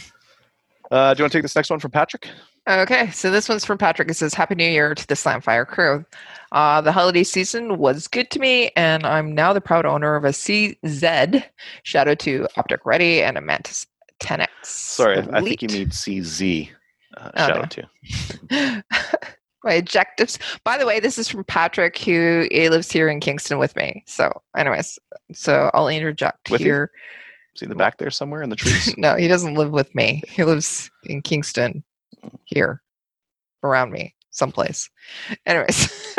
[0.89, 2.27] Uh, do you want to take this next one from Patrick?
[2.70, 4.11] Okay, so this one's from Patrick.
[4.11, 6.05] It says, Happy New Year to the Slamfire crew.
[6.51, 10.24] Uh, the holiday season was good to me, and I'm now the proud owner of
[10.24, 11.43] a CZ
[11.82, 13.88] Shadow 2 Optic Ready and a Mantis
[14.22, 14.47] 10X.
[14.63, 15.80] Sorry, I- I think you Elite.
[15.80, 16.70] mean CZ.
[17.17, 17.61] Uh, Oh, shout no.
[17.63, 17.72] out
[18.51, 18.84] to.
[19.63, 20.38] My objectives.
[20.63, 24.03] By the way, this is from Patrick, who he lives here in Kingston with me.
[24.05, 24.99] So, anyways,
[25.34, 26.65] so I'll interject With you?
[26.67, 26.91] here.
[27.55, 28.93] See in the back there somewhere in the trees.
[28.97, 30.22] no, he doesn't live with me.
[30.30, 31.84] He lives in Kingston,
[32.45, 32.82] here,
[33.63, 34.89] around me, someplace.
[35.45, 36.15] Anyways.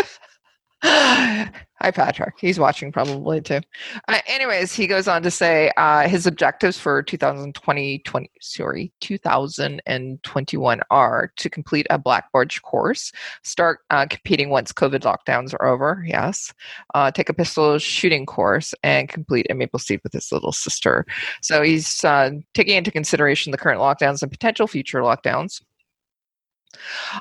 [1.82, 2.34] Hi, Patrick.
[2.38, 3.60] He's watching probably too.
[4.08, 10.80] Uh, anyways, he goes on to say uh, his objectives for 2020, 20, sorry, 2021
[10.90, 13.12] are to complete a Black Badge course,
[13.44, 16.52] start uh, competing once COVID lockdowns are over, yes,
[16.94, 21.06] uh, take a pistol shooting course, and complete a maple seed with his little sister.
[21.42, 25.62] So he's uh, taking into consideration the current lockdowns and potential future lockdowns.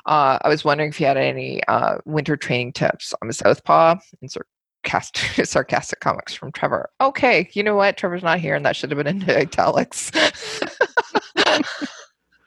[0.06, 3.96] Uh, I was wondering if you had any uh, winter training tips on the Southpaw
[4.20, 6.90] and sarcastic, sarcastic comics from Trevor.
[7.00, 7.96] Okay, you know what?
[7.96, 10.10] Trevor's not here, and that should have been in italics.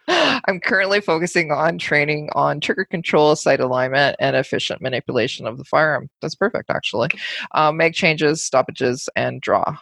[0.07, 5.63] I'm currently focusing on training on trigger control, sight alignment, and efficient manipulation of the
[5.63, 6.09] firearm.
[6.21, 7.09] That's perfect, actually.
[7.51, 9.77] Uh, make changes, stoppages, and draw.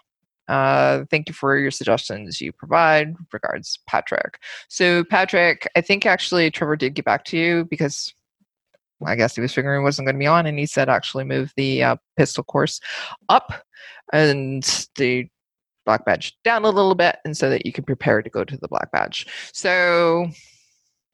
[0.48, 3.16] Uh, thank you for your suggestions you provide.
[3.32, 4.40] Regards, Patrick.
[4.68, 8.14] So, Patrick, I think actually Trevor did get back to you because
[9.06, 11.24] I guess he was figuring he wasn't going to be on, and he said actually
[11.24, 12.80] move the uh, pistol course
[13.30, 13.66] up
[14.14, 14.64] and
[14.98, 15.28] the
[15.86, 18.58] black badge down a little bit, and so that you can prepare to go to
[18.58, 19.28] the black badge.
[19.54, 20.28] So,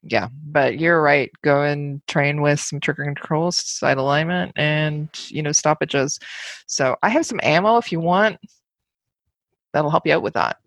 [0.04, 1.32] yeah, but you're right.
[1.44, 6.20] Go and train with some trigger controls, sight alignment, and you know stoppages.
[6.68, 8.38] So I have some ammo if you want.
[9.74, 10.57] That'll help you out with that.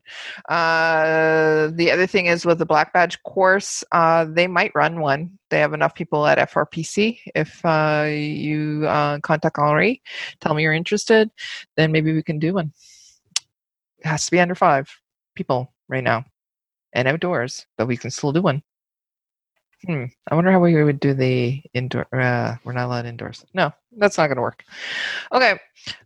[0.49, 5.39] Uh, the other thing is with the black badge course, uh, they might run one.
[5.49, 7.19] They have enough people at FRPC.
[7.35, 10.03] If uh, you uh, contact Henri,
[10.41, 11.31] tell me you're interested,
[11.77, 12.73] then maybe we can do one.
[13.99, 14.91] It has to be under five
[15.35, 16.25] people right now
[16.93, 18.63] and outdoors, but we can still do one.
[19.87, 20.05] Hmm.
[20.31, 22.07] I wonder how we would do the indoor.
[22.13, 23.47] Uh, we're not allowed indoors.
[23.55, 24.63] No, that's not going to work.
[25.33, 25.59] Okay.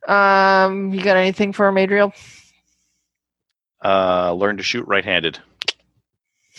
[0.07, 2.13] Um, you got anything for Madriel?
[3.85, 5.39] Uh, learn to shoot right-handed.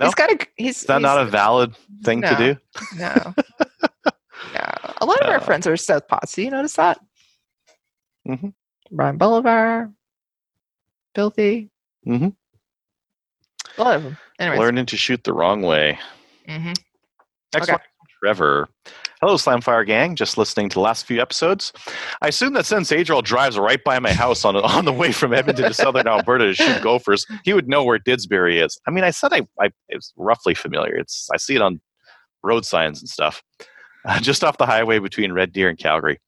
[0.00, 0.38] He's got a.
[0.56, 2.56] He's Is that not a valid thing to do?
[2.98, 3.14] no.
[4.54, 4.70] no.
[5.00, 6.34] A lot of our Uh, friends are Southpaws.
[6.34, 6.98] Do you notice that?
[8.28, 8.52] Mhm.
[8.90, 9.90] Brian Bolivar,
[11.14, 11.70] Filthy.
[12.06, 12.28] Mm-hmm.
[13.78, 14.16] A lot of them.
[14.38, 14.58] Anyways.
[14.60, 15.98] Learning to shoot the wrong way.
[16.48, 16.76] Mhm.
[17.54, 17.72] Next Okay.
[17.72, 17.80] one,
[18.22, 18.68] Trevor.
[19.20, 20.14] Hello, Slamfire Gang.
[20.14, 21.72] Just listening to the last few episodes.
[22.20, 25.34] I assume that since Adriel drives right by my house on on the way from
[25.34, 28.78] Edmonton to Southern Alberta to shoot gophers, he would know where Didsbury is.
[28.86, 30.94] I mean, I said I, I it's roughly familiar.
[30.94, 31.80] It's I see it on
[32.44, 33.42] road signs and stuff,
[34.04, 36.20] uh, just off the highway between Red Deer and Calgary.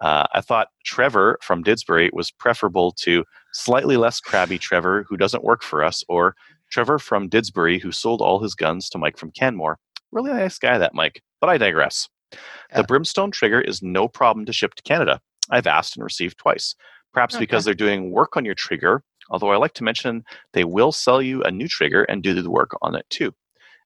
[0.00, 5.42] Uh, I thought Trevor from Didsbury was preferable to slightly less crabby Trevor who doesn't
[5.42, 6.36] work for us, or
[6.70, 9.80] Trevor from Didsbury who sold all his guns to Mike from Canmore.
[10.12, 11.22] Really nice guy, that Mike.
[11.40, 12.08] But I digress.
[12.32, 12.38] Yeah.
[12.78, 15.20] The Brimstone trigger is no problem to ship to Canada.
[15.50, 16.74] I've asked and received twice.
[17.12, 17.42] Perhaps Okay.
[17.42, 21.22] because they're doing work on your trigger, although I like to mention they will sell
[21.22, 23.32] you a new trigger and do the work on it too.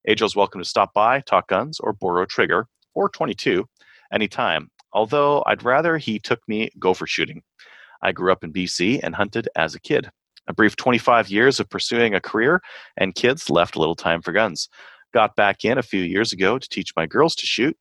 [0.09, 3.67] Adriel's welcome to stop by, talk guns, or borrow a trigger, or 22,
[4.13, 4.71] anytime.
[4.93, 7.43] Although I'd rather he took me gopher shooting.
[8.03, 10.11] I grew up in BC and hunted as a kid.
[10.49, 12.63] A brief 25 years of pursuing a career
[12.97, 14.69] and kids left little time for guns.
[15.13, 17.77] Got back in a few years ago to teach my girls to shoot,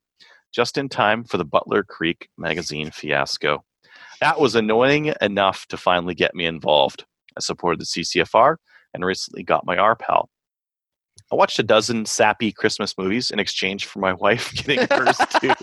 [0.52, 3.64] just in time for the Butler Creek magazine fiasco.
[4.22, 7.06] That was annoying enough to finally get me involved.
[7.38, 8.58] I supported the CCFR
[8.94, 10.28] and recently got my RPAL.
[11.32, 15.54] I watched a dozen sappy Christmas movies in exchange for my wife getting hers too.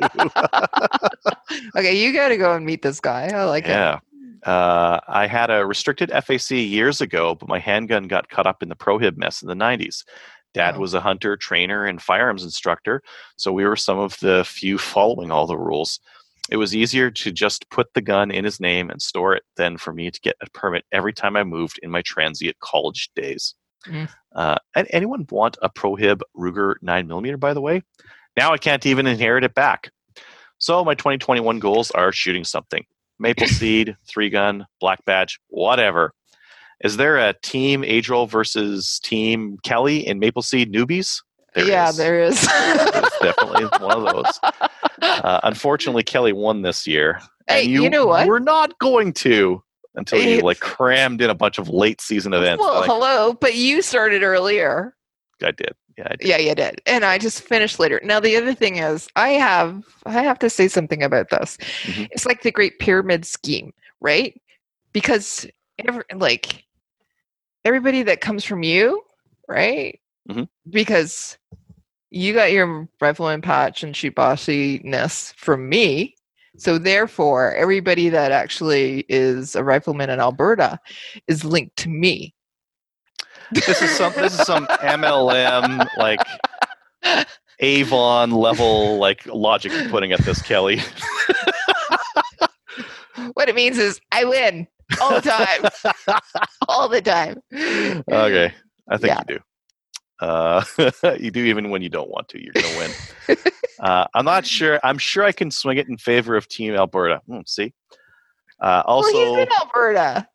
[1.77, 3.29] Okay, you got to go and meet this guy.
[3.35, 3.71] I like it.
[3.71, 3.99] yeah.
[4.45, 8.69] Uh, I had a restricted FAC years ago, but my handgun got caught up in
[8.69, 10.05] the prohib mess in the 90s.
[10.57, 13.03] Dad was a hunter, trainer, and firearms instructor,
[13.37, 16.01] so we were some of the few following all the rules.
[16.51, 19.77] It was easier to just put the gun in his name and store it than
[19.77, 23.55] for me to get a permit every time I moved in my transient college days.
[23.87, 24.09] Mm.
[24.35, 27.83] Uh, and anyone want a Prohib Ruger 9mm, by the way?
[28.35, 29.91] Now I can't even inherit it back.
[30.57, 32.83] So my 2021 goals are shooting something.
[33.19, 36.15] Maple Seed, Three Gun, Black Badge, whatever.
[36.85, 41.23] Is there a team Adriel versus team Kelly in Maple Seed newbies?
[41.55, 41.97] There yeah, is.
[41.97, 42.41] there is.
[42.43, 44.41] Definitely one of those.
[45.01, 47.19] Uh, unfortunately, Kelly won this year.
[47.49, 48.27] Hey, and you know what?
[48.27, 49.63] We're not going to
[49.95, 52.61] until you like crammed in a bunch of late season events.
[52.61, 54.95] well, Like, hello, but you started earlier.
[55.43, 55.73] I did.
[55.97, 56.29] Yeah, I did.
[56.29, 58.01] Yeah, you did, and I just finished later.
[58.05, 61.57] Now the other thing is, I have I have to say something about this.
[61.85, 62.09] Mhm.
[62.11, 63.73] It's like the Great Pyramid scheme,
[64.03, 64.39] right?
[64.93, 65.47] Because
[65.79, 66.66] every, like
[67.67, 69.03] everybody that comes from you,
[69.49, 69.99] right?
[70.31, 70.49] Mhm.
[70.71, 71.37] Because
[72.11, 76.15] you got your rifleman patch and shoot bossiness from me.
[76.57, 80.79] So therefore, everybody that actually is a rifleman in Alberta
[81.27, 82.33] is linked to me.
[83.51, 84.13] This is some.
[84.15, 86.21] This is some MLM like
[87.61, 90.81] Avon level like logic you're putting at this, Kelly.
[93.33, 94.67] What it means is I win
[95.01, 96.19] all the time,
[96.69, 97.41] all the time.
[97.53, 98.53] okay,
[98.89, 99.23] I think Yeah.
[99.29, 99.41] you do.
[100.19, 100.65] Uh,
[101.21, 102.43] you do even when you don't want to.
[102.43, 103.37] You're gonna win.
[103.81, 104.81] uh, I'm not sure.
[104.83, 107.21] I'm sure I can swing it in favor of Team Alberta.
[107.27, 107.73] Hmm, see.
[108.61, 110.29] Uh, also, well, he's in Alberta.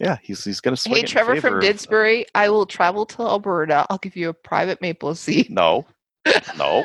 [0.00, 3.06] yeah, he's he's gonna swing Hey, it in Trevor from of- Didsbury, I will travel
[3.06, 3.86] to Alberta.
[3.88, 5.50] I'll give you a private maple seed.
[5.50, 5.86] No,
[6.58, 6.84] no.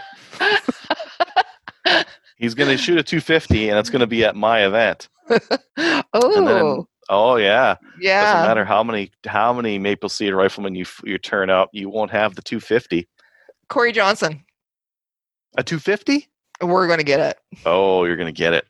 [2.40, 5.10] He's gonna shoot a 250, and it's gonna be at my event.
[6.14, 8.22] oh, Oh yeah, Yeah.
[8.24, 12.12] doesn't matter how many how many Maple Seed riflemen you you turn out, you won't
[12.12, 13.08] have the 250.
[13.68, 14.44] Corey Johnson.
[15.58, 16.28] A 250?
[16.62, 17.38] We're going to get it.
[17.66, 18.66] Oh, you're gonna get it.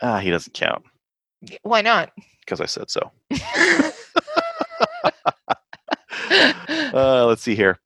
[0.00, 0.84] Ah, he doesn't count
[1.62, 2.12] Why not?
[2.40, 3.10] because I said so.
[6.94, 7.78] Uh, let's see here.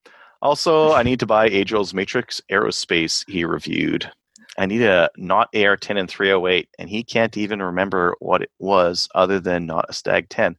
[0.42, 4.10] Also, I need to buy Adriel's Matrix Aerospace he reviewed.
[4.58, 8.50] I need a not AR 10 and 308, and he can't even remember what it
[8.58, 10.56] was other than not a Stag 10.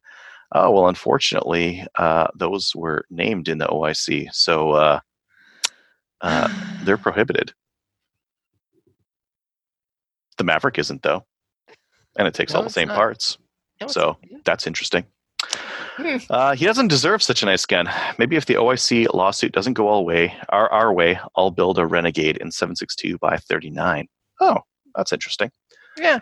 [0.52, 5.00] Oh, well, unfortunately, uh, those were named in the OIC, so uh,
[6.20, 6.48] uh,
[6.84, 7.52] they're prohibited.
[10.38, 11.26] The Maverick isn't, though,
[12.16, 12.96] and it takes No, all the same not.
[12.96, 13.36] parts.
[13.80, 15.04] No, So that's interesting.
[16.30, 17.88] Uh, he doesn't deserve such a nice gun.
[18.18, 21.86] Maybe if the OIC lawsuit doesn't go all way, our, our way, I'll build a
[21.86, 24.06] Renegade in 762 by 39.
[24.40, 24.58] Oh,
[24.94, 25.50] that's interesting.
[25.96, 26.20] yeah.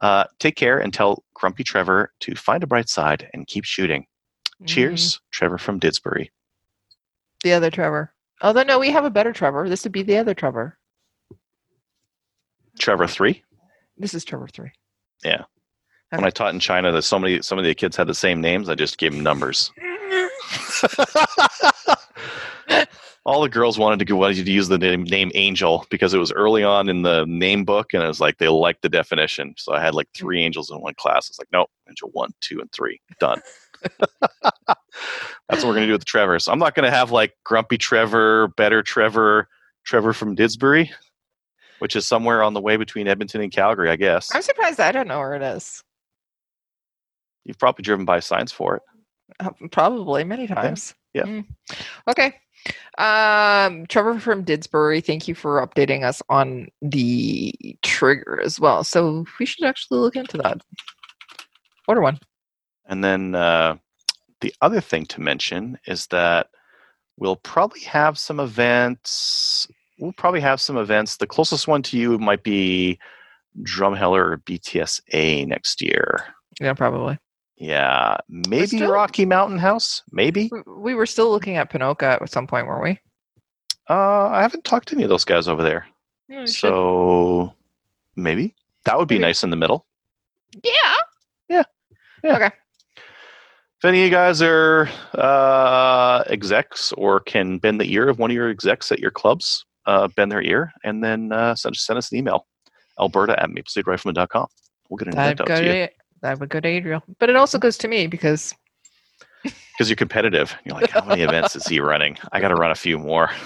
[0.00, 4.06] Uh, take care and tell Grumpy Trevor to find a bright side and keep shooting.
[4.62, 4.66] Mhm.
[4.68, 6.30] Cheers, Trevor from Didsbury.
[7.42, 8.14] The other Trevor.
[8.40, 9.68] Although, no, we have a better Trevor.
[9.68, 10.78] This would be the other Trevor.
[12.78, 13.42] Trevor 3.
[13.96, 14.70] This is Trevor 3.
[16.10, 18.40] When I taught in China, that so many some of the kids had the same
[18.40, 19.70] names, I just gave them numbers.
[23.28, 26.18] all the girls wanted to go wanted to use the name, name Angel because it
[26.18, 29.54] was early on in the name book, and it was like they liked the definition.
[29.58, 31.28] So I had like three angels in one class.
[31.28, 33.42] It's like, nope, Angel one, two, and three, done.
[34.00, 36.38] That's what we're gonna do with the Trevor.
[36.38, 39.48] So I'm not gonna have like Grumpy Trevor, Better Trevor,
[39.84, 40.88] Trevor from Didsbury,
[41.80, 44.34] which is somewhere on the way between Edmonton and Calgary, I guess.
[44.34, 45.84] I'm surprised I don't know where it is.
[47.44, 48.82] You've probably driven by signs for it.
[49.40, 50.94] Uh, Probably many times.
[51.14, 51.24] yeah.
[51.24, 51.44] Mm.
[52.08, 52.34] Okay.
[52.98, 58.82] Um, Trevor from Didsbury, thank you for updating us on the trigger as well.
[58.84, 60.60] So we should actually look into that.
[61.86, 62.18] Order one.
[62.86, 63.76] And then uh,
[64.40, 66.48] the other thing to mention is that
[67.16, 69.68] we'll probably have some events.
[69.98, 71.16] We'll probably have some events.
[71.16, 72.98] The closest one to you might be
[73.62, 76.24] Drumheller or BTSA next year.
[76.60, 77.18] Yeah, probably.
[77.60, 80.02] Yeah, maybe still- Rocky Mountain House.
[80.12, 80.48] Maybe.
[80.52, 82.98] We- We were still looking at Ponoka at some point, weren't we?
[83.90, 85.86] Uh, I haven't talked to any of those guys over there,
[86.28, 87.54] Yeah, we should- so
[88.16, 88.54] maybe
[88.84, 89.22] that would be Maybe.
[89.28, 89.86] nice in the middle.
[90.62, 90.72] yeah.
[91.48, 91.62] Yeah.
[92.22, 92.36] yeah.
[92.36, 92.50] Okay.
[93.78, 98.30] If any of you guys are uh, execs or can bend the ear of one
[98.30, 101.96] of your execs at your clubs, uh, bend their ear and then uh, send, send
[101.96, 102.46] us an email,
[103.00, 104.46] alberta at mapleseedrifleman.com.
[104.90, 105.88] We'll get an That'd event out to you
[106.22, 107.02] that would go to Adriel.
[107.18, 108.54] But it also goes to me because
[109.44, 110.54] because you're competitive.
[110.64, 112.18] You're like, how many events is he running?
[112.32, 113.30] I got to run a few more.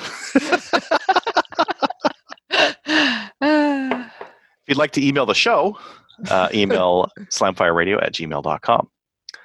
[4.65, 5.77] If you'd like to email the show,
[6.31, 8.89] uh, email slamfireradio at gmail.com.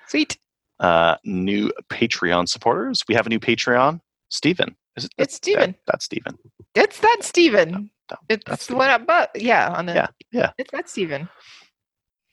[0.07, 0.37] sweet.
[0.79, 3.03] Uh, new Patreon supporters.
[3.09, 3.99] We have a new Patreon.
[4.29, 4.75] Steven.
[4.95, 5.71] Is it, It's Steven.
[5.71, 6.37] That, that's Steven.
[6.75, 7.89] It's that Steven.
[8.11, 10.51] No, It's that's the one up, but yeah, on the Yeah, yeah.
[10.59, 11.27] It's that Steven.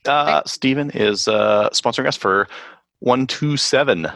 [0.05, 2.47] Uh, Steven is uh, sponsoring us for
[2.99, 4.07] 127.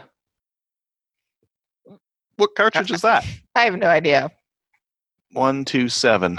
[2.37, 3.25] What cartridge is that?
[3.55, 4.31] I have no idea.
[5.33, 6.37] 127.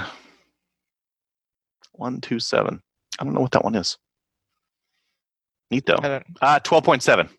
[1.93, 2.81] 127.
[3.19, 3.97] I don't know what that one is.
[5.69, 5.95] Neat though.
[5.95, 7.29] Uh, 12.7.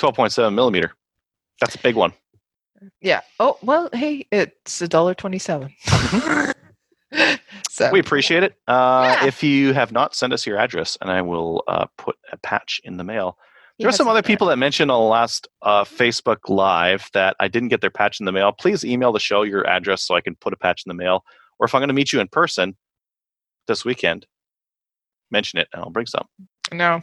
[0.00, 0.92] 12.7 millimeter.
[1.60, 2.12] That's a big one.
[3.00, 3.20] Yeah.
[3.38, 3.88] Oh well.
[3.92, 5.72] Hey, it's a dollar twenty-seven.
[7.70, 8.54] so We appreciate it.
[8.68, 9.26] Uh, Yeah.
[9.26, 12.80] If you have not, send us your address and I will uh, put a patch
[12.84, 13.38] in the mail.
[13.78, 17.48] There are some other people that mentioned on the last uh, Facebook Live that I
[17.48, 18.52] didn't get their patch in the mail.
[18.52, 21.24] Please email the show your address so I can put a patch in the mail.
[21.58, 22.76] Or if I'm going to meet you in person
[23.66, 24.26] this weekend,
[25.32, 26.26] mention it and I'll bring some.
[26.72, 27.02] No.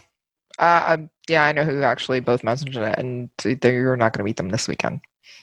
[0.58, 0.98] Uh,
[1.28, 3.30] yeah, I know who actually both messaged it, and
[3.64, 5.02] you're not going to meet them this weekend.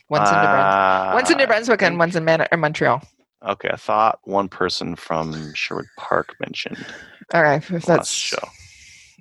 [0.08, 1.14] One's in New Brunswick.
[1.14, 3.02] One's in New Uh, Brunswick and one's in Man- or Montreal.
[3.46, 6.84] Okay, I thought one person from Sherwood Park mentioned
[7.32, 8.38] All right, if that's show.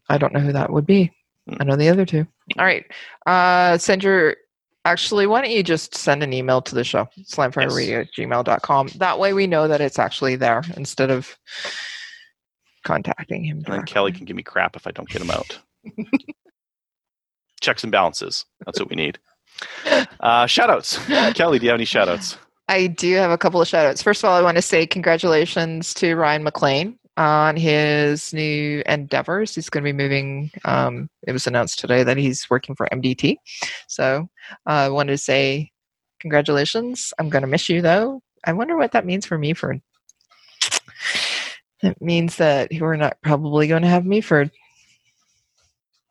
[0.09, 1.11] I don't know who that would be.
[1.47, 1.55] Hmm.
[1.59, 2.25] I know the other two.
[2.57, 2.85] All right,
[3.25, 4.37] uh, send your.
[4.85, 8.89] Actually, why don't you just send an email to the show, slamfireradio at gmail.com.
[8.97, 11.35] That way we know that it's actually there instead of
[12.83, 13.63] contacting him.
[13.65, 13.83] And then.
[13.85, 15.59] Kelly can give me crap if I don't get him out.
[17.61, 18.45] Checks and balances.
[18.63, 19.19] That's what we need.
[20.19, 20.97] Uh, shout outs.
[21.33, 22.37] Kelly, do you have any shout outs?
[22.67, 24.01] I do have a couple of shout outs.
[24.01, 29.53] First of all, I want to say congratulations to Ryan McLean on his new endeavors.
[29.55, 30.51] He's going to be moving.
[30.65, 33.37] Um, it was announced today that he's working for MDT.
[33.87, 34.27] So
[34.67, 35.71] uh, I wanted to say
[36.19, 37.13] congratulations.
[37.19, 38.21] I'm going to miss you though.
[38.45, 39.79] I wonder what that means for me for.
[41.83, 44.49] It means that we're not probably going to have me for.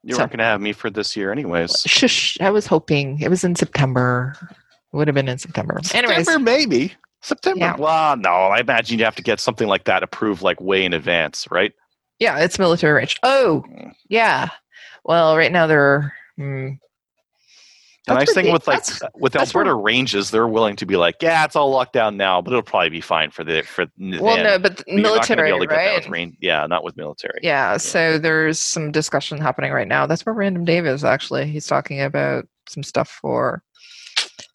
[0.05, 1.83] You So- weren't going to have me for this year, anyways.
[1.87, 2.39] Shush!
[2.41, 4.37] I was hoping it was in September.
[4.95, 5.81] It would have been in September.
[5.93, 6.95] Anyways, September, maybe.
[7.21, 7.59] September.
[7.59, 7.77] Yeah.
[7.77, 10.93] Well, no, I imagine you have to get something like that approved like way in
[10.93, 11.73] advance, right?
[12.21, 13.19] Yeah, it's military range.
[13.25, 13.93] Oh, Mm.
[14.09, 14.51] yeah.
[15.05, 16.15] Well, right now they're.
[16.39, 16.79] Mm,
[18.07, 20.97] The That's nice thing with like that's- with that's Alberta ranges, they're willing to be
[20.97, 23.87] like, yeah, it's all locked down now, but it'll probably be fine for the for
[24.01, 24.45] n- well, then.
[24.45, 25.97] no, but But you're not military, able to get that right?
[26.05, 26.37] with rain.
[26.41, 27.41] Yeah, not with military.
[27.43, 30.07] Yeah, so there's some discussion happening right now.
[30.07, 31.47] That's where Random Dave is actually.
[31.47, 33.63] He's talking about some stuff for.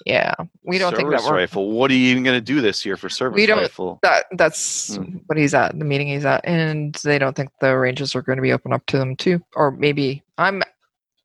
[0.05, 0.33] Yeah,
[0.63, 1.71] we don't think that Service we're rifle.
[1.71, 3.99] What are you even going to do this year for service We don't- rifle?
[4.01, 4.25] that.
[4.31, 5.17] That's Hmm.
[5.27, 8.37] what he's at, the meeting he's at, and they don't think the ranges are going
[8.37, 10.63] to be open up to them too, or maybe I'm.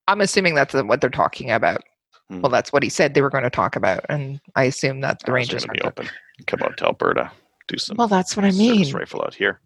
[0.07, 1.83] I'm assuming that's what they're talking about.
[2.29, 2.41] Hmm.
[2.43, 5.20] Well, that's what he said they were going to talk about, and I assume that
[5.25, 6.09] the ranges are gonna be open.
[6.47, 7.31] Come out to Alberta.
[7.68, 8.93] Do some Well, that's what I service mean.
[8.95, 9.61] rifle out here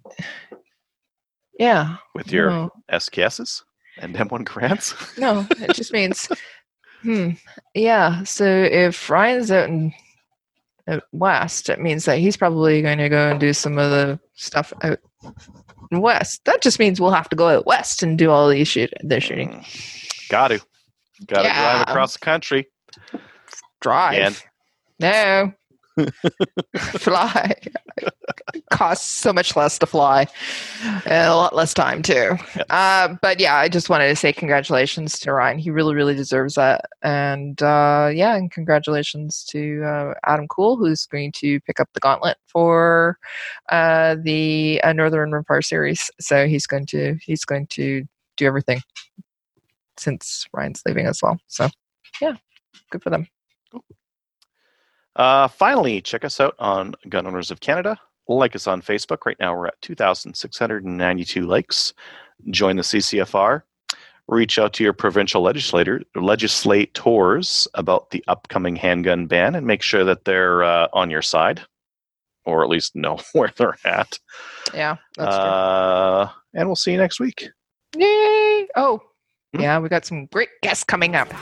[1.59, 1.97] Yeah.
[2.15, 2.71] with your No.
[2.93, 3.63] SKSs
[3.99, 4.95] and M1 Garands.
[5.19, 6.29] No, it just means,
[7.03, 7.31] hmm,
[7.75, 8.23] yeah.
[8.25, 9.93] So if Ryan's out in
[10.89, 14.19] out west, it means that he's probably going to go and do some of the
[14.35, 14.99] stuff out
[15.93, 16.45] west.
[16.45, 19.21] That just means we'll have to go out west and do all these shoot, the
[19.21, 19.51] shooting.
[19.51, 20.29] Mm.
[20.29, 20.61] Got to.
[21.27, 21.73] Got to Yeah.
[21.73, 22.69] drive across the country.
[23.81, 24.43] Drive.
[24.99, 25.53] No.
[26.77, 27.55] fly.
[28.71, 30.27] Costs so much less to fly.
[30.83, 32.37] And a lot less time too.
[32.71, 35.59] Uh, but yeah, I just wanted to say congratulations to Ryan.
[35.59, 36.85] He really, really deserves that.
[37.03, 42.01] And uh, yeah, and congratulations to uh, Adam Cool, who's going to pick up the
[42.01, 43.19] gauntlet for
[43.71, 46.11] uh, the uh, Northern Empire series.
[46.21, 48.05] So he's going to he's going to
[48.37, 48.81] do everything
[49.97, 51.39] since Ryan's leaving as well.
[51.49, 51.69] So
[52.21, 52.37] yeah,
[52.91, 53.29] good for them.
[55.19, 57.99] Uh, finally, check us out on Gun Owners of Canada.
[58.29, 59.27] Like us on Facebook.
[59.27, 61.93] Right now, we're at 2,692 likes.
[62.51, 63.62] Join the CCFR.
[64.29, 70.05] Reach out to your provincial legislator, legislators about the upcoming handgun ban and make sure
[70.05, 71.62] that they're uh, on your side
[72.45, 74.19] or at least know where they're at.
[74.75, 75.45] Yeah, that's true.
[75.45, 77.49] Uh, and we'll see you next week.
[77.97, 78.69] Yay!
[78.77, 79.01] Oh,
[79.55, 79.62] Hmm?
[79.62, 81.33] yeah, we got some great guests coming up.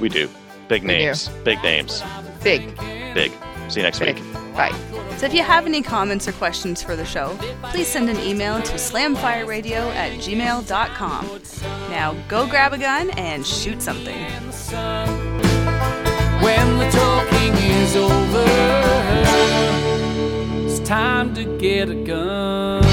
[0.00, 0.30] We do.
[0.68, 0.86] Big do.
[0.86, 1.28] names.
[1.42, 2.00] Big names.
[2.42, 2.76] Big.
[3.14, 3.32] Big.
[3.68, 4.16] See you next Big.
[4.16, 4.32] week.
[4.54, 4.74] Bye.
[5.18, 8.62] So if you have any comments or questions for the show, please send an email
[8.62, 11.40] to slamfireradio at gmail.com.
[11.90, 14.16] Now go grab a gun and shoot something.
[16.40, 18.44] When the talking is over,
[20.66, 22.89] it's time to get a gun.